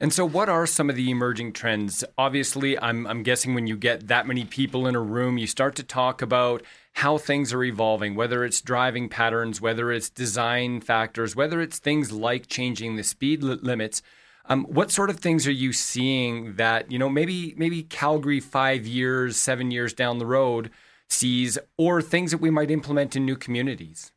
And 0.00 0.12
so, 0.12 0.24
what 0.24 0.48
are 0.48 0.66
some 0.66 0.88
of 0.88 0.96
the 0.96 1.10
emerging 1.10 1.52
trends? 1.52 2.04
Obviously, 2.16 2.78
I'm, 2.78 3.06
I'm 3.06 3.22
guessing 3.22 3.54
when 3.54 3.66
you 3.66 3.76
get 3.76 4.08
that 4.08 4.26
many 4.26 4.44
people 4.44 4.86
in 4.86 4.94
a 4.94 5.00
room, 5.00 5.36
you 5.36 5.46
start 5.46 5.74
to 5.76 5.82
talk 5.82 6.22
about 6.22 6.62
how 6.94 7.18
things 7.18 7.52
are 7.52 7.64
evolving, 7.64 8.14
whether 8.14 8.44
it's 8.44 8.60
driving 8.60 9.08
patterns, 9.08 9.60
whether 9.60 9.90
it's 9.92 10.08
design 10.08 10.80
factors, 10.80 11.34
whether 11.34 11.60
it's 11.60 11.78
things 11.78 12.12
like 12.12 12.46
changing 12.46 12.96
the 12.96 13.02
speed 13.02 13.42
li- 13.42 13.58
limits. 13.60 14.00
Um, 14.46 14.64
what 14.64 14.90
sort 14.90 15.10
of 15.10 15.20
things 15.20 15.46
are 15.46 15.52
you 15.52 15.72
seeing 15.72 16.56
that 16.56 16.90
you 16.90 16.98
know 16.98 17.08
maybe 17.08 17.54
maybe 17.56 17.82
Calgary 17.82 18.40
five 18.40 18.86
years, 18.86 19.36
seven 19.36 19.70
years 19.70 19.92
down 19.92 20.18
the 20.18 20.26
road 20.26 20.70
sees, 21.08 21.58
or 21.78 22.02
things 22.02 22.30
that 22.30 22.40
we 22.40 22.50
might 22.50 22.70
implement 22.70 23.16
in 23.16 23.24
new 23.24 23.36
communities? 23.36 24.12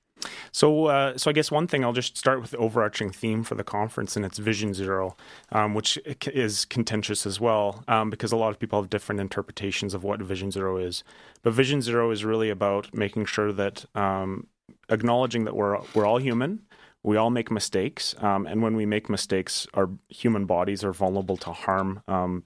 So, 0.51 0.85
uh, 0.85 1.17
so 1.17 1.29
I 1.29 1.33
guess 1.33 1.51
one 1.51 1.67
thing 1.67 1.83
I'll 1.83 1.93
just 1.93 2.17
start 2.17 2.41
with 2.41 2.51
the 2.51 2.57
overarching 2.57 3.11
theme 3.11 3.43
for 3.43 3.55
the 3.55 3.63
conference, 3.63 4.15
and 4.15 4.25
it's 4.25 4.37
Vision 4.37 4.73
Zero, 4.73 5.15
um, 5.51 5.73
which 5.73 5.97
is 6.33 6.65
contentious 6.65 7.25
as 7.25 7.39
well 7.39 7.83
um, 7.87 8.09
because 8.09 8.31
a 8.31 8.37
lot 8.37 8.49
of 8.49 8.59
people 8.59 8.81
have 8.81 8.89
different 8.89 9.21
interpretations 9.21 9.93
of 9.93 10.03
what 10.03 10.21
Vision 10.21 10.51
Zero 10.51 10.77
is. 10.77 11.03
But 11.43 11.53
Vision 11.53 11.81
Zero 11.81 12.11
is 12.11 12.25
really 12.25 12.49
about 12.49 12.93
making 12.93 13.25
sure 13.25 13.51
that 13.53 13.85
um, 13.95 14.47
acknowledging 14.89 15.45
that 15.45 15.55
we're 15.55 15.79
we're 15.93 16.05
all 16.05 16.17
human. 16.17 16.61
We 17.07 17.15
all 17.15 17.29
make 17.29 17.49
mistakes, 17.49 18.15
um, 18.19 18.45
and 18.45 18.61
when 18.61 18.75
we 18.75 18.85
make 18.85 19.09
mistakes, 19.09 19.65
our 19.73 19.89
human 20.09 20.45
bodies 20.45 20.83
are 20.83 20.93
vulnerable 20.93 21.37
to 21.37 21.51
harm 21.53 22.01
um, 22.07 22.43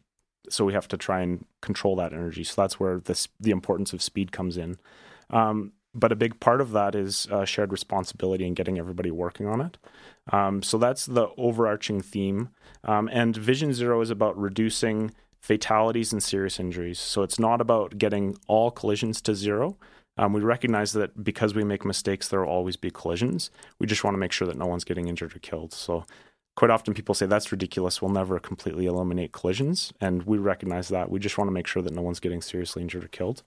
so 0.50 0.66
we 0.66 0.74
have 0.74 0.88
to 0.90 0.98
try 0.98 1.22
and 1.22 1.46
control 1.62 1.96
that 1.98 2.14
energy. 2.14 2.44
So 2.44 2.62
that's 2.62 2.80
where 2.80 3.00
this 3.00 3.28
the 3.40 3.52
importance 3.52 3.94
of 3.94 4.02
speed 4.02 4.32
comes 4.32 4.58
in. 4.58 4.78
Um, 5.30 5.74
but 5.94 6.12
a 6.12 6.16
big 6.16 6.40
part 6.40 6.62
of 6.62 6.72
that 6.72 6.96
is 6.96 7.28
uh, 7.32 7.46
shared 7.46 7.72
responsibility 7.72 8.46
and 8.48 8.56
getting 8.56 8.78
everybody 8.80 9.12
working 9.12 9.48
on 9.48 9.62
it. 9.62 9.78
Um, 10.32 10.64
so 10.64 10.78
that's 10.78 11.06
the 11.06 11.28
overarching 11.38 12.02
theme. 12.02 12.50
Um, 12.84 13.10
and 13.12 13.36
Vision 13.36 13.74
Zero 13.74 14.02
is 14.02 14.10
about 14.10 14.38
reducing 14.38 15.12
fatalities 15.40 16.14
and 16.14 16.22
serious 16.22 16.60
injuries. 16.60 17.00
So 17.00 17.24
it's 17.24 17.40
not 17.40 17.62
about 17.62 17.98
getting 17.98 18.38
all 18.48 18.72
collisions 18.72 19.22
to 19.24 19.36
zero. 19.36 19.78
Um, 20.18 20.34
we 20.34 20.42
recognize 20.42 20.94
that 20.94 21.24
because 21.24 21.56
we 21.56 21.64
make 21.64 21.86
mistakes, 21.86 22.28
there 22.28 22.42
will 22.42 22.50
always 22.50 22.76
be 22.76 22.92
collisions. 22.92 23.50
We 23.80 23.88
just 23.88 24.04
want 24.04 24.14
to 24.14 24.20
make 24.20 24.32
sure 24.32 24.48
that 24.48 24.58
no 24.58 24.68
one's 24.68 24.84
getting 24.84 25.08
injured 25.08 25.36
or 25.36 25.40
killed. 25.40 25.74
So 25.74 26.06
quite 26.56 26.72
often 26.72 26.94
people 26.94 27.16
say 27.16 27.26
that's 27.26 27.52
ridiculous. 27.52 28.02
We'll 28.02 28.12
never 28.12 28.40
completely 28.40 28.86
eliminate 28.86 29.32
collisions. 29.32 29.94
And 30.02 30.24
we 30.24 30.38
recognize 30.38 30.90
that. 30.90 31.10
We 31.10 31.20
just 31.20 31.38
want 31.38 31.48
to 31.48 31.54
make 31.54 31.68
sure 31.68 31.82
that 31.82 31.94
no 31.94 32.02
one's 32.02 32.20
getting 32.20 32.42
seriously 32.42 32.82
injured 32.82 33.06
or 33.06 33.10
killed. 33.10 33.44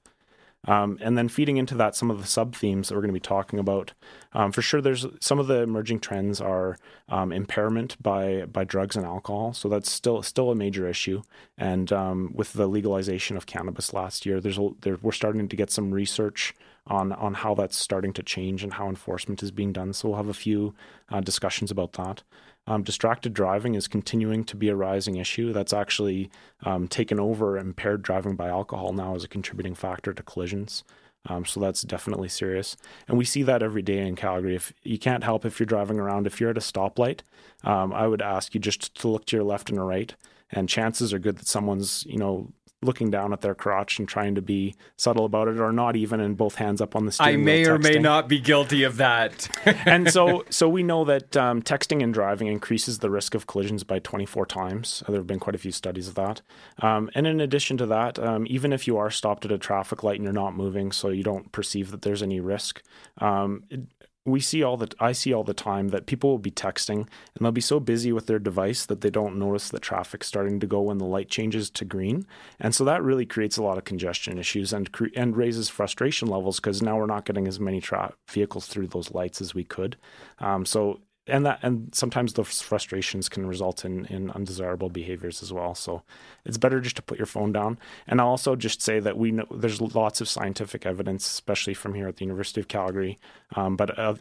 Um, 0.67 0.99
and 1.01 1.17
then 1.17 1.29
feeding 1.29 1.57
into 1.57 1.75
that, 1.77 1.95
some 1.95 2.11
of 2.11 2.21
the 2.21 2.27
sub 2.27 2.55
themes 2.55 2.89
that 2.89 2.95
we're 2.95 3.03
going 3.03 3.09
to 3.09 3.21
be 3.21 3.21
talking 3.21 3.59
about. 3.59 3.93
Um, 4.33 4.53
for 4.53 4.63
sure, 4.63 4.81
there's 4.81 5.07
some 5.21 5.39
of 5.39 5.47
the 5.47 5.61
emerging 5.61 6.01
trends 6.01 6.41
are 6.41 6.79
um, 7.09 7.33
impairment 7.33 8.03
by 8.03 8.47
by 8.47 8.65
drugs 8.65 8.97
and 8.97 9.05
alcohol. 9.05 9.53
So 9.53 9.69
that's 9.69 9.91
still 9.91 10.23
still 10.23 10.51
a 10.51 10.55
major 10.55 10.89
issue. 10.89 11.23
And 11.59 11.93
um, 11.93 12.33
with 12.35 12.53
the 12.55 12.67
legalization 12.67 13.37
of 13.37 13.47
cannabis 13.47 13.93
last 13.93 14.27
year, 14.27 14.41
there's 14.41 14.59
a, 14.59 14.71
there, 14.81 14.99
we're 15.03 15.13
starting 15.13 15.49
to 15.49 15.57
get 15.57 15.71
some 15.71 15.91
research 15.91 16.55
on 16.87 17.13
on 17.13 17.35
how 17.35 17.55
that's 17.55 17.77
starting 17.77 18.13
to 18.15 18.23
change 18.23 18.63
and 18.63 18.75
how 18.75 18.89
enforcement 18.89 19.43
is 19.43 19.51
being 19.51 19.73
done. 19.73 19.93
So 19.93 20.09
we'll 20.09 20.19
have 20.19 20.29
a 20.29 20.35
few 20.35 20.75
uh, 21.11 21.21
discussions 21.21 21.71
about 21.71 21.93
that. 21.95 22.23
Um, 22.67 22.83
distracted 22.83 23.35
driving 23.35 23.75
is 23.75 23.89
continuing 23.89 24.45
to 24.45 24.57
be 24.57 24.69
a 24.69 24.77
rising 24.77 25.17
issue. 25.17 25.53
That's 25.53 25.73
actually 25.73 26.31
um, 26.63 26.89
taken 26.89 27.21
over 27.21 27.59
impaired 27.59 28.03
driving 28.03 28.37
by 28.37 28.49
alcohol 28.49 28.93
now 28.93 29.15
as 29.15 29.25
a 29.25 29.29
contributing 29.29 29.75
factor 29.75 30.15
to 30.15 30.23
collisions. 30.23 30.83
Um, 31.27 31.45
so 31.45 31.61
that's 31.61 31.83
definitely 31.83 32.29
serious. 32.29 32.77
And 33.09 33.17
we 33.17 33.25
see 33.25 33.43
that 33.45 33.63
every 33.63 33.83
day 33.83 33.99
in 33.99 34.15
Calgary. 34.15 34.55
If 34.55 34.73
you 34.83 34.99
can't 34.99 35.25
help 35.25 35.45
if 35.45 35.59
you're 35.59 35.67
driving 35.67 35.99
around, 35.99 36.27
if 36.27 36.41
you're 36.41 36.51
at 36.51 36.59
a 36.59 36.61
stoplight, 36.61 37.21
um, 37.65 37.93
I 37.93 38.07
would 38.07 38.23
ask 38.23 38.55
you 38.55 38.61
just 38.61 38.95
to 39.01 39.09
look 39.09 39.25
to 39.27 39.37
your 39.37 39.45
left 39.45 39.71
and 39.71 39.87
right. 39.87 40.15
And 40.51 40.69
chances 40.69 41.13
are 41.13 41.19
good 41.19 41.39
that 41.39 41.47
someone's, 41.47 42.05
you 42.07 42.19
know, 42.19 42.53
looking 42.85 43.11
down 43.11 43.33
at 43.33 43.41
their 43.41 43.55
crotch 43.55 43.99
and 43.99 44.09
trying 44.09 44.35
to 44.35 44.43
be 44.43 44.75
subtle 44.97 45.25
about 45.25 45.49
it, 45.49 45.59
or 45.59 45.73
not 45.73 45.97
even, 45.97 46.21
and 46.21 46.37
both 46.37 46.57
hands 46.57 46.81
up 46.81 46.95
on 46.95 47.07
the 47.07 47.13
steering. 47.13 47.41
I 47.41 47.43
may 47.43 47.67
or 47.67 47.79
may 47.79 47.99
not 47.99 48.29
be 48.29 48.41
guilty 48.41 48.83
of 48.83 48.97
that. 48.99 49.49
and 49.87 50.11
so, 50.11 50.45
so 50.51 50.69
we 50.69 50.83
know 50.83 51.05
that 51.05 51.37
um, 51.37 51.63
texting 51.63 52.03
and 52.03 52.13
driving 52.13 52.49
increases 52.49 52.99
the 52.99 53.11
risk 53.11 53.35
of 53.35 53.47
collisions 53.47 53.85
by 53.85 53.99
24 53.99 54.47
times. 54.47 55.03
There 55.07 55.17
have 55.17 55.27
been 55.27 55.41
quite 55.41 55.55
a 55.55 55.59
few 55.59 55.73
studies 55.73 56.09
of 56.09 56.15
that. 56.15 56.43
Um, 56.81 57.11
and 57.15 57.27
in 57.27 57.41
addition 57.41 57.77
to 57.79 57.87
that, 57.87 58.19
um, 58.19 58.47
even 58.49 58.73
if 58.73 58.87
you 58.87 58.97
are 58.97 59.11
stopped 59.11 59.45
at 59.45 59.53
a 59.53 59.59
traffic 59.59 60.03
light 60.03 60.17
and 60.17 60.25
you're 60.25 60.33
not 60.33 60.57
moving, 60.57 60.93
so 60.93 61.09
you 61.09 61.23
don't 61.23 61.51
perceive 61.53 61.91
that 61.91 62.03
there's 62.03 62.23
any 62.23 62.41
risk, 62.41 62.83
um, 63.19 63.65
it, 63.71 63.81
we 64.27 64.41
see 64.41 64.63
all 64.63 64.77
the 64.77 64.91
I 65.01 65.13
see 65.13 65.35
all 65.35 65.45
the 65.45 65.55
time 65.55 65.89
that 65.89 66.07
people 66.07 66.31
will 66.31 66.39
be 66.39 66.51
texting 66.51 67.01
and 67.01 67.41
they'll 67.41 67.53
be 67.53 67.61
so 67.61 67.79
busy 67.79 68.13
with 68.13 68.27
their 68.27 68.39
device 68.39 68.87
that 68.87 69.03
they 69.03 69.11
don't 69.11 69.39
notice 69.39 69.69
the 69.69 69.79
traffic 69.79 70.25
starting 70.25 70.61
to 70.61 70.67
go 70.67 70.81
when 70.83 70.99
the 70.99 71.05
light 71.05 71.29
changes 71.29 71.71
to 71.71 71.85
green, 71.85 72.27
and 72.59 72.75
so 72.75 72.85
that 72.85 73.03
really 73.03 73.27
creates 73.27 73.57
a 73.57 73.63
lot 73.63 73.79
of 73.79 73.85
congestion 73.85 74.39
issues 74.39 74.73
and 74.73 74.93
cre- 74.93 75.07
and 75.17 75.37
raises 75.37 75.69
frustration 75.69 76.29
levels 76.29 76.59
because 76.59 76.83
now 76.83 76.97
we're 76.97 77.07
not 77.07 77.27
getting 77.27 77.47
as 77.47 77.61
many 77.61 77.81
tra- 77.81 78.15
vehicles 78.31 78.67
through 78.67 78.87
those 78.87 79.13
lights 79.13 79.41
as 79.41 79.55
we 79.55 79.65
could. 79.65 79.97
Um, 80.39 80.65
so 80.65 81.01
and 81.27 81.47
that 81.47 81.59
and 81.63 81.95
sometimes 81.95 82.35
those 82.35 82.61
frustrations 82.61 83.29
can 83.29 83.47
result 83.47 83.85
in 83.85 84.05
in 84.07 84.31
undesirable 84.31 84.91
behaviors 84.91 85.43
as 85.43 85.53
well. 85.53 85.75
So 85.75 86.03
it's 86.45 86.59
better 86.59 86.81
just 86.81 86.97
to 86.97 87.03
put 87.03 87.19
your 87.19 87.27
phone 87.27 87.53
down. 87.53 87.79
And 88.07 88.21
i'll 88.21 88.29
also 88.29 88.57
just 88.57 88.83
say 88.83 89.01
that 89.01 89.17
we 89.17 89.33
know 89.33 89.47
there's 89.51 89.81
lots 89.81 90.21
of 90.21 90.29
scientific 90.29 90.85
evidence 90.85 91.27
especially 91.27 91.75
from 91.75 91.95
here 91.95 92.09
at 92.09 92.17
the 92.17 92.25
university 92.25 92.61
of 92.61 92.69
calgary 92.69 93.19
um, 93.57 93.77
but 93.77 93.99
uh, 93.99 94.15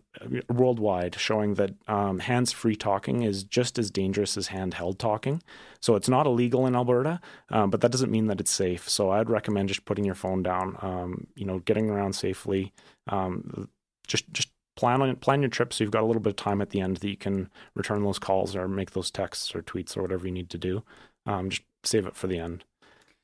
worldwide 0.49 1.15
showing 1.19 1.55
that 1.55 1.71
um, 1.87 2.19
hands-free 2.19 2.75
talking 2.75 3.23
is 3.23 3.43
just 3.43 3.77
as 3.77 3.91
dangerous 3.91 4.37
as 4.37 4.47
handheld 4.49 4.97
talking. 4.97 5.41
So 5.81 5.95
it's 5.95 6.09
not 6.09 6.25
illegal 6.25 6.65
in 6.65 6.75
alberta 6.75 7.19
um, 7.49 7.69
but 7.69 7.81
that 7.81 7.91
doesn't 7.91 8.11
mean 8.11 8.27
that 8.27 8.39
it's 8.39 8.51
safe. 8.51 8.87
So 8.89 9.11
i'd 9.11 9.29
recommend 9.29 9.67
just 9.67 9.85
putting 9.85 10.05
your 10.05 10.15
phone 10.15 10.41
down 10.41 10.77
um, 10.81 11.27
you 11.35 11.45
know 11.45 11.59
getting 11.59 11.89
around 11.89 12.13
safely 12.13 12.71
um, 13.09 13.67
just 14.07 14.31
just 14.31 14.52
plan 14.75 15.01
on 15.01 15.15
plan 15.17 15.41
your 15.41 15.49
trip 15.49 15.73
so 15.73 15.83
you've 15.83 15.91
got 15.91 16.03
a 16.03 16.05
little 16.05 16.21
bit 16.21 16.31
of 16.31 16.35
time 16.35 16.61
at 16.61 16.71
the 16.71 16.81
end 16.81 16.97
that 16.97 17.09
you 17.09 17.17
can 17.17 17.49
return 17.75 18.03
those 18.03 18.19
calls 18.19 18.55
or 18.55 18.67
make 18.67 18.91
those 18.91 19.11
texts 19.11 19.55
or 19.55 19.61
tweets 19.61 19.95
or 19.95 20.01
whatever 20.01 20.25
you 20.25 20.33
need 20.33 20.49
to 20.49 20.57
do. 20.57 20.83
Um, 21.25 21.49
just 21.49 21.63
save 21.83 22.05
it 22.05 22.15
for 22.15 22.27
the 22.27 22.39
end. 22.39 22.63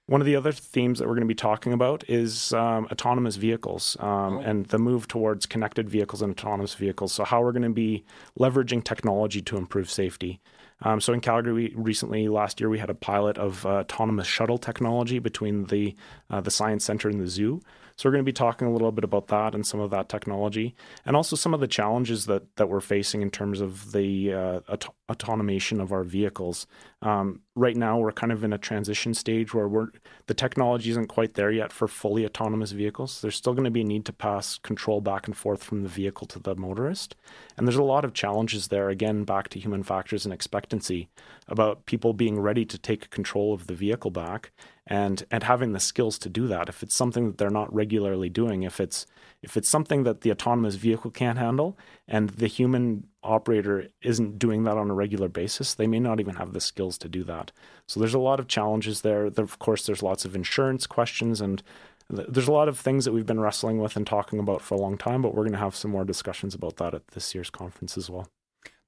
One 0.06 0.22
of 0.22 0.26
the 0.26 0.36
other 0.36 0.52
themes 0.52 0.98
that 0.98 1.08
we're 1.08 1.14
going 1.14 1.28
to 1.28 1.28
be 1.28 1.36
talking 1.36 1.72
about 1.72 2.04
is 2.10 2.52
um, 2.54 2.88
autonomous 2.92 3.36
vehicles 3.36 3.96
um, 4.00 4.38
oh. 4.38 4.40
and 4.40 4.66
the 4.66 4.80
move 4.80 5.08
towards 5.08 5.46
connected 5.46 5.88
vehicles 5.88 6.24
and 6.24 6.32
autonomous 6.32 6.74
vehicles. 6.74 7.14
So, 7.14 7.24
how 7.24 7.44
we're 7.44 7.52
going 7.52 7.62
to 7.62 7.70
be 7.70 8.04
leveraging 8.40 8.84
technology 8.84 9.42
to 9.44 9.58
improve 9.58 9.92
safety. 9.92 10.40
Um, 10.82 11.02
so 11.02 11.14
in 11.14 11.20
Calgary, 11.20 11.54
we 11.54 11.74
recently 11.76 12.28
last 12.28 12.60
year 12.60 12.70
we 12.70 12.80
had 12.80 12.90
a 12.90 12.96
pilot 12.96 13.38
of 13.38 13.66
uh, 13.66 13.80
autonomous 13.80 14.28
shuttle 14.28 14.58
technology 14.58 15.20
between 15.20 15.66
the 15.66 15.96
uh, 16.30 16.42
the 16.42 16.52
science 16.52 16.86
center 16.86 17.10
and 17.10 17.20
the 17.20 17.28
zoo. 17.28 17.62
So 18.00 18.08
we're 18.08 18.14
going 18.14 18.24
to 18.24 18.30
be 18.30 18.32
talking 18.32 18.66
a 18.66 18.72
little 18.72 18.94
bit 18.94 19.04
about 19.04 19.28
that 19.28 19.54
and 19.54 19.68
some 19.68 19.82
of 19.82 19.90
that 19.92 20.08
technology, 20.08 20.74
and 21.06 21.18
also 21.18 21.36
some 21.36 21.54
of 21.54 21.60
the 21.60 21.68
challenges 21.68 22.28
that 22.28 22.56
that 22.56 22.70
we're 22.70 22.80
facing 22.80 23.22
in 23.22 23.30
terms 23.30 23.60
of 23.60 23.92
the 23.92 24.34
uh, 24.34 24.60
auto- 24.70 24.96
automation 25.10 25.82
of 25.82 25.92
our 25.92 26.06
vehicles. 26.06 26.66
Um, 27.02 27.42
right 27.56 27.78
now, 27.78 27.98
we're 27.98 28.12
kind 28.12 28.34
of 28.34 28.44
in 28.44 28.52
a 28.52 28.58
transition 28.58 29.14
stage 29.14 29.54
where 29.54 29.70
we're 29.70 29.88
the 30.28 30.34
technology 30.34 30.90
isn't 30.90 31.08
quite 31.08 31.36
there 31.36 31.52
yet 31.52 31.72
for 31.72 31.88
fully 31.88 32.26
autonomous 32.26 32.72
vehicles. 32.72 33.22
There's 33.22 33.38
still 33.38 33.54
going 33.54 33.64
to 33.64 33.72
be 33.72 33.82
a 33.82 33.86
need 33.86 34.06
to 34.06 34.14
pass 34.14 34.58
control 34.58 35.00
back 35.00 35.26
and 35.26 35.36
forth 35.36 35.64
from 35.64 35.84
the 35.84 35.90
vehicle 35.90 36.28
to 36.28 36.40
the 36.40 36.56
motorist, 36.56 37.16
and 37.56 37.66
there's 37.66 37.78
a 37.78 37.84
lot 37.84 38.04
of 38.04 38.14
challenges 38.14 38.68
there. 38.68 38.90
Again, 38.90 39.24
back 39.24 39.48
to 39.50 39.60
human 39.60 39.84
factors 39.84 40.26
and 40.26 40.34
expectancy 40.34 41.08
about 41.48 41.86
people 41.86 42.12
being 42.12 42.38
ready 42.38 42.66
to 42.66 42.78
take 42.78 43.10
control 43.10 43.54
of 43.54 43.68
the 43.68 43.76
vehicle 43.76 44.12
back 44.12 44.52
and 44.86 45.24
and 45.32 45.44
having 45.44 45.72
the 45.72 45.80
skills 45.80 46.18
to 46.20 46.30
do 46.30 46.48
that 46.48 46.68
if 46.68 46.84
it's 46.84 46.96
something 46.96 47.28
that 47.28 47.38
they're 47.38 47.50
not 47.50 47.74
regularly 47.74 48.28
doing 48.30 48.64
if 48.64 48.80
it's 48.80 49.06
if 49.42 49.56
it's 49.56 49.70
something 49.70 50.04
that 50.04 50.22
the 50.22 50.32
autonomous 50.32 50.76
vehicle 50.76 51.12
can't 51.12 51.38
handle 51.38 51.78
and 52.08 52.30
the 52.32 52.48
human 52.48 53.06
operator 53.24 53.88
isn't 54.02 54.40
doing 54.40 54.64
that 54.64 54.78
on 54.78 54.90
a 54.90 54.94
regular 54.94 55.28
basis 55.28 55.74
they 55.74 55.88
may 55.88 56.00
not 56.00 56.20
even 56.20 56.36
have 56.36 56.54
the 56.54 56.62
skills 56.62 56.98
to 56.98 57.10
do 57.10 57.24
that 57.24 57.52
so 57.88 58.00
there's 58.00 58.14
a 58.14 58.20
lot 58.20 58.40
of 58.40 58.48
challenges 58.48 59.02
there, 59.02 59.26
of 59.26 59.60
course 59.60 59.86
there's 59.86 60.04
lots 60.04 60.26
of 60.26 60.36
insurance 60.36 60.88
questions 60.88 61.42
and 61.42 61.62
there's 62.10 62.48
a 62.48 62.52
lot 62.52 62.68
of 62.68 62.80
things 62.80 63.06
that 63.06 63.12
we've 63.12 63.26
been 63.26 63.40
wrestling 63.40 63.78
with 63.78 63.96
and 63.96 64.08
talking 64.08 64.40
about 64.40 64.62
for 64.62 64.76
a 64.76 64.80
long 64.80 64.98
time 64.98 65.22
but 65.22 65.34
we're 65.34 65.44
going 65.44 65.54
to 65.54 65.60
have 65.60 65.76
some 65.76 65.92
more 65.92 66.06
discussions 66.06 66.56
about 66.56 66.78
that 66.78 66.94
at 66.94 67.08
this 67.10 67.36
year's 67.36 67.50
conference 67.50 67.98
as 67.98 68.10
well 68.10 68.28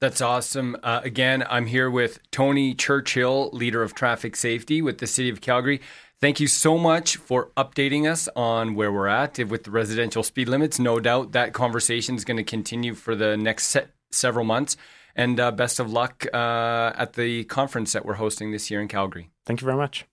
that's 0.02 0.20
awesome. 0.20 0.76
Uh, 0.82 1.00
again, 1.04 1.46
I'm 1.48 1.68
here 1.68 1.88
with 1.88 2.20
Tony 2.32 2.74
Churchill, 2.74 3.52
leader 3.54 3.84
of 3.84 3.94
traffic 3.94 4.36
safety 4.36 4.82
with 4.82 4.98
the 4.98 5.06
City 5.06 5.30
of 5.30 5.42
Calgary. 5.42 5.80
Thank 6.20 6.40
you 6.40 6.48
so 6.48 6.78
much 6.78 7.18
for 7.18 7.52
updating 7.56 8.10
us 8.10 8.28
on 8.36 8.74
where 8.74 8.92
we're 8.92 9.08
at 9.08 9.38
with 9.48 9.64
the 9.64 9.72
residential 9.72 10.24
speed 10.24 10.50
limits. 10.50 10.80
No 10.80 11.00
doubt 11.00 11.34
that 11.34 11.54
conversation 11.54 12.16
is 12.16 12.26
going 12.26 12.38
to 12.38 12.44
continue 12.44 12.96
for 12.96 13.16
the 13.16 13.38
next 13.38 13.66
se- 13.66 13.88
several 14.12 14.46
months. 14.46 14.78
And 15.16 15.40
uh, 15.40 15.52
best 15.52 15.80
of 15.80 15.92
luck 15.92 16.26
uh, 16.34 16.94
at 16.96 17.14
the 17.14 17.44
conference 17.46 17.92
that 17.94 18.06
we're 18.06 18.14
hosting 18.14 18.52
this 18.52 18.72
year 18.72 18.82
in 18.82 18.88
Calgary. 18.88 19.30
Thank 19.46 19.62
you 19.62 19.66
very 19.66 19.78
much. 19.78 20.06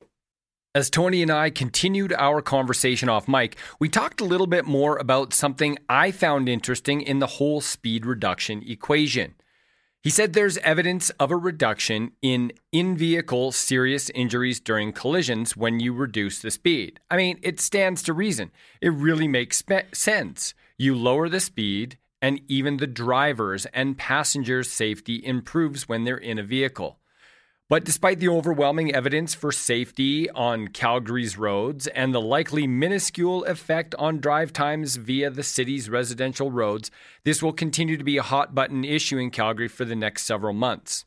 As 0.75 0.91
Tony 0.91 1.23
and 1.23 1.31
I 1.31 1.51
continued 1.51 2.13
our 2.13 2.43
conversation 2.43 3.09
off 3.09 3.27
mic, 3.27 3.57
we 3.81 3.89
talked 3.89 4.21
a 4.21 4.25
little 4.25 4.47
bit 4.47 4.65
more 4.65 4.97
about 4.99 5.33
something 5.33 5.79
I 5.89 6.11
found 6.11 6.49
interesting 6.49 7.01
in 7.01 7.21
the 7.21 7.27
whole 7.27 7.61
speed 7.61 8.05
reduction 8.05 8.63
equation. 8.67 9.35
He 10.03 10.11
said 10.11 10.33
there's 10.33 10.59
evidence 10.59 11.11
of 11.19 11.31
a 11.31 11.37
reduction 11.37 12.13
in 12.23 12.53
in 12.71 12.97
vehicle 12.97 13.51
serious 13.51 14.11
injuries 14.11 14.61
during 14.61 14.93
collisions 14.93 15.57
when 15.57 15.81
you 15.81 15.93
reduce 15.93 16.41
the 16.41 16.51
speed. 16.51 17.01
I 17.11 17.17
mean, 17.17 17.39
it 17.43 17.61
stands 17.61 18.03
to 18.05 18.13
reason. 18.13 18.51
It 18.81 18.91
really 18.91 19.27
makes 19.27 19.59
spe- 19.59 19.93
sense. 19.95 20.55
You 20.77 20.95
lower 20.95 21.29
the 21.29 21.41
speed, 21.41 21.99
and 22.21 22.41
even 22.49 22.77
the 22.77 22.87
driver's 22.87 23.67
and 23.67 23.99
passengers' 23.99 24.71
safety 24.71 25.25
improves 25.25 25.89
when 25.89 26.05
they're 26.05 26.17
in 26.17 26.39
a 26.39 26.43
vehicle. 26.43 26.99
But 27.69 27.85
despite 27.85 28.19
the 28.19 28.31
overwhelming 28.31 28.95
evidence 28.95 29.35
for 29.35 29.53
safety 29.53 30.31
on 30.31 30.69
Calgary's 30.69 31.37
roads 31.37 31.87
and 31.87 32.15
the 32.15 32.21
likely 32.21 32.67
minuscule 32.67 33.45
effect 33.45 33.95
on 33.97 34.21
drive 34.21 34.55
times 34.55 34.97
via 34.97 35.29
the 35.29 35.43
city's 35.43 35.91
residential 35.91 36.51
roads, 36.51 36.91
this 37.25 37.43
will 37.43 37.53
continue 37.53 37.99
to 37.99 38.05
be 38.05 38.17
a 38.17 38.23
hot 38.23 38.55
button 38.55 38.85
issue 38.85 39.19
in 39.19 39.31
Calgary 39.31 39.69
for 39.69 39.85
the 39.85 39.95
next 39.95 40.23
several 40.23 40.55
months. 40.55 41.05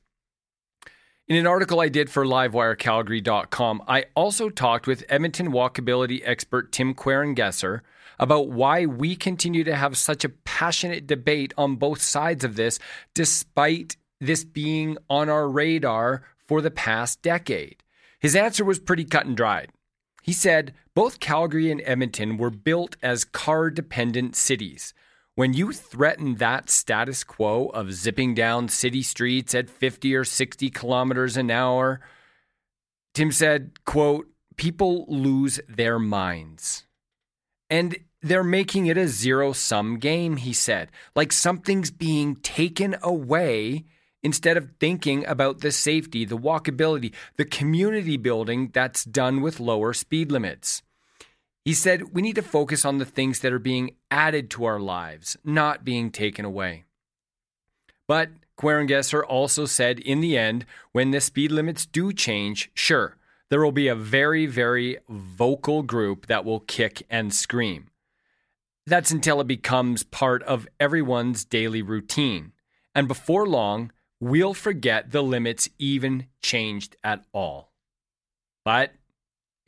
In 1.27 1.35
an 1.35 1.47
article 1.47 1.79
I 1.79 1.89
did 1.89 2.11
for 2.11 2.25
LiveWireCalgary.com, 2.25 3.83
I 3.87 4.05
also 4.15 4.49
talked 4.49 4.85
with 4.85 5.05
Edmonton 5.09 5.51
walkability 5.51 6.21
expert 6.23 6.71
Tim 6.71 6.93
Querengesser 6.93 7.81
about 8.21 8.49
why 8.49 8.85
we 8.85 9.15
continue 9.15 9.63
to 9.65 9.75
have 9.75 9.97
such 9.97 10.23
a 10.23 10.29
passionate 10.29 11.07
debate 11.07 11.53
on 11.57 11.75
both 11.75 12.01
sides 12.01 12.43
of 12.43 12.55
this, 12.55 12.79
despite 13.15 13.97
this 14.21 14.45
being 14.45 14.97
on 15.09 15.27
our 15.27 15.49
radar 15.49 16.23
for 16.47 16.61
the 16.61 16.71
past 16.71 17.21
decade? 17.23 17.83
His 18.19 18.35
answer 18.35 18.63
was 18.63 18.79
pretty 18.79 19.03
cut 19.03 19.25
and 19.25 19.35
dried. 19.35 19.71
He 20.21 20.33
said 20.33 20.73
both 20.93 21.19
Calgary 21.19 21.71
and 21.71 21.81
Edmonton 21.83 22.37
were 22.37 22.51
built 22.51 22.95
as 23.01 23.25
car 23.25 23.71
dependent 23.71 24.35
cities. 24.35 24.93
When 25.33 25.53
you 25.53 25.71
threaten 25.71 26.35
that 26.35 26.69
status 26.69 27.23
quo 27.23 27.67
of 27.67 27.93
zipping 27.93 28.35
down 28.35 28.67
city 28.67 29.01
streets 29.01 29.55
at 29.55 29.69
50 29.69 30.13
or 30.13 30.23
60 30.23 30.69
kilometers 30.69 31.37
an 31.37 31.49
hour, 31.49 32.01
Tim 33.15 33.31
said, 33.31 33.79
quote, 33.85 34.27
people 34.57 35.05
lose 35.07 35.59
their 35.67 35.97
minds. 35.97 36.85
And 37.69 37.97
they're 38.21 38.43
making 38.43 38.85
it 38.85 38.97
a 38.97 39.07
zero 39.07 39.51
sum 39.53 39.97
game, 39.97 40.37
he 40.37 40.53
said, 40.53 40.89
like 41.15 41.31
something's 41.31 41.91
being 41.91 42.35
taken 42.35 42.95
away 43.01 43.85
instead 44.23 44.57
of 44.57 44.71
thinking 44.79 45.25
about 45.25 45.61
the 45.61 45.71
safety, 45.71 46.25
the 46.25 46.37
walkability, 46.37 47.13
the 47.37 47.45
community 47.45 48.17
building 48.17 48.69
that's 48.73 49.03
done 49.03 49.41
with 49.41 49.59
lower 49.59 49.93
speed 49.93 50.31
limits. 50.31 50.83
He 51.65 51.73
said 51.73 52.13
we 52.13 52.21
need 52.21 52.35
to 52.35 52.41
focus 52.41 52.85
on 52.85 52.97
the 52.97 53.05
things 53.05 53.39
that 53.39 53.53
are 53.53 53.59
being 53.59 53.95
added 54.09 54.49
to 54.51 54.65
our 54.65 54.79
lives, 54.79 55.37
not 55.43 55.85
being 55.85 56.11
taken 56.11 56.45
away. 56.45 56.85
But 58.07 58.29
Querengesser 58.57 59.23
also 59.27 59.65
said 59.65 59.99
in 59.99 60.21
the 60.21 60.37
end, 60.37 60.65
when 60.91 61.11
the 61.11 61.21
speed 61.21 61.51
limits 61.51 61.85
do 61.85 62.13
change, 62.13 62.69
sure, 62.73 63.17
there 63.49 63.63
will 63.63 63.71
be 63.71 63.87
a 63.87 63.95
very, 63.95 64.45
very 64.45 64.97
vocal 65.09 65.81
group 65.83 66.27
that 66.27 66.45
will 66.45 66.59
kick 66.61 67.03
and 67.09 67.33
scream. 67.33 67.90
That's 68.87 69.11
until 69.11 69.39
it 69.41 69.47
becomes 69.47 70.03
part 70.03 70.43
of 70.43 70.67
everyone's 70.79 71.45
daily 71.45 71.81
routine. 71.81 72.53
And 72.95 73.07
before 73.07 73.47
long, 73.47 73.91
we'll 74.19 74.53
forget 74.53 75.11
the 75.11 75.21
limits 75.21 75.69
even 75.77 76.27
changed 76.41 76.95
at 77.03 77.23
all. 77.31 77.71
But 78.65 78.93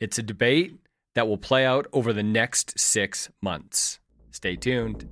it's 0.00 0.18
a 0.18 0.22
debate 0.22 0.74
that 1.14 1.28
will 1.28 1.38
play 1.38 1.64
out 1.64 1.86
over 1.92 2.12
the 2.12 2.22
next 2.22 2.78
six 2.78 3.30
months. 3.40 4.00
Stay 4.30 4.56
tuned. 4.56 5.08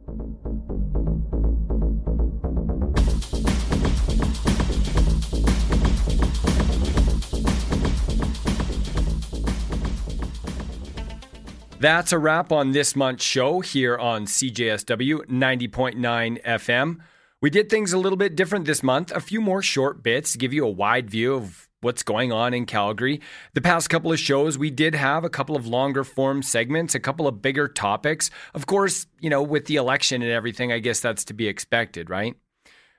That's 11.83 12.12
a 12.12 12.18
wrap 12.18 12.53
on 12.53 12.71
this 12.71 12.95
month's 12.95 13.25
show 13.25 13.59
here 13.59 13.99
on 13.99 14.27
CJSW 14.27 15.27
90.9 15.27 16.45
FM. 16.45 16.99
We 17.40 17.51
did 17.51 17.68
things 17.68 17.92
a 17.92 17.99
little 17.99 18.16
bit 18.16 18.37
different 18.37 18.66
this 18.66 18.85
month. 18.85 19.11
A 19.11 19.18
few 19.18 19.40
more 19.40 19.62
short 19.62 20.01
bits 20.01 20.31
to 20.31 20.38
give 20.38 20.53
you 20.53 20.64
a 20.64 20.71
wide 20.71 21.11
view 21.11 21.35
of 21.35 21.68
what's 21.81 22.05
going 22.05 22.31
on 22.31 22.55
in 22.55 22.66
Calgary. 22.66 23.21
The 23.55 23.61
past 23.61 23.90
couple 23.90 24.12
of 24.12 24.21
shows, 24.21 24.57
we 24.57 24.71
did 24.71 24.95
have 24.95 25.25
a 25.25 25.29
couple 25.29 25.57
of 25.57 25.66
longer 25.66 26.05
form 26.05 26.45
segments, 26.45 26.95
a 26.95 27.01
couple 27.01 27.27
of 27.27 27.42
bigger 27.42 27.66
topics. 27.66 28.31
Of 28.55 28.66
course, 28.66 29.09
you 29.18 29.29
know, 29.29 29.42
with 29.42 29.64
the 29.64 29.75
election 29.75 30.23
and 30.23 30.31
everything, 30.31 30.71
I 30.71 30.79
guess 30.79 31.01
that's 31.01 31.25
to 31.25 31.35
be 31.35 31.49
expected, 31.49 32.09
right? 32.09 32.37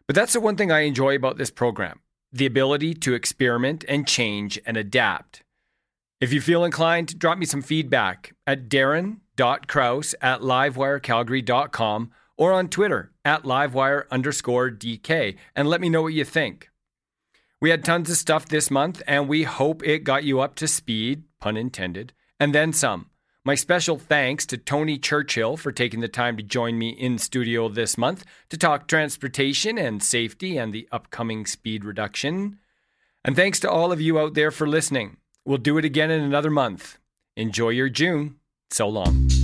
But 0.07 0.17
that's 0.17 0.33
the 0.33 0.41
one 0.41 0.57
thing 0.57 0.73
I 0.73 0.81
enjoy 0.81 1.15
about 1.15 1.37
this 1.37 1.51
program 1.51 2.01
the 2.33 2.45
ability 2.45 2.95
to 2.95 3.13
experiment 3.13 3.85
and 3.87 4.05
change 4.05 4.59
and 4.65 4.75
adapt. 4.75 5.41
If 6.23 6.31
you 6.31 6.39
feel 6.39 6.63
inclined, 6.63 7.19
drop 7.19 7.37
me 7.37 7.45
some 7.45 7.61
feedback 7.61 8.33
at 8.47 8.69
darren.krause 8.69 10.15
at 10.21 10.39
livewirecalgary.com 10.39 12.11
or 12.37 12.53
on 12.53 12.69
Twitter 12.69 13.11
at 13.25 13.43
livewire 13.43 14.09
underscore 14.09 14.71
DK 14.71 15.35
and 15.53 15.67
let 15.67 15.81
me 15.81 15.89
know 15.89 16.03
what 16.03 16.13
you 16.13 16.23
think. 16.23 16.69
We 17.59 17.71
had 17.71 17.83
tons 17.83 18.09
of 18.09 18.15
stuff 18.15 18.47
this 18.47 18.71
month 18.71 19.01
and 19.05 19.27
we 19.27 19.43
hope 19.43 19.85
it 19.85 20.05
got 20.05 20.23
you 20.23 20.39
up 20.39 20.55
to 20.55 20.67
speed, 20.69 21.23
pun 21.41 21.57
intended, 21.57 22.13
and 22.39 22.55
then 22.55 22.71
some. 22.71 23.09
My 23.43 23.55
special 23.55 23.97
thanks 23.97 24.45
to 24.45 24.57
Tony 24.57 24.97
Churchill 24.97 25.57
for 25.57 25.73
taking 25.73 25.99
the 25.99 26.07
time 26.07 26.37
to 26.37 26.43
join 26.43 26.77
me 26.79 26.91
in 26.91 27.17
studio 27.17 27.67
this 27.67 27.97
month 27.97 28.23
to 28.47 28.57
talk 28.57 28.87
transportation 28.87 29.77
and 29.77 30.01
safety 30.01 30.57
and 30.57 30.73
the 30.73 30.87
upcoming 30.89 31.45
speed 31.45 31.83
reduction. 31.83 32.59
And 33.25 33.35
thanks 33.35 33.59
to 33.59 33.69
all 33.69 33.91
of 33.91 33.99
you 33.99 34.17
out 34.17 34.35
there 34.35 34.51
for 34.51 34.65
listening. 34.65 35.17
We'll 35.45 35.57
do 35.57 35.77
it 35.77 35.85
again 35.85 36.09
in 36.09 36.21
another 36.21 36.49
month. 36.49 36.97
Enjoy 37.35 37.69
your 37.69 37.89
June. 37.89 38.35
So 38.71 38.87
long. 38.87 39.42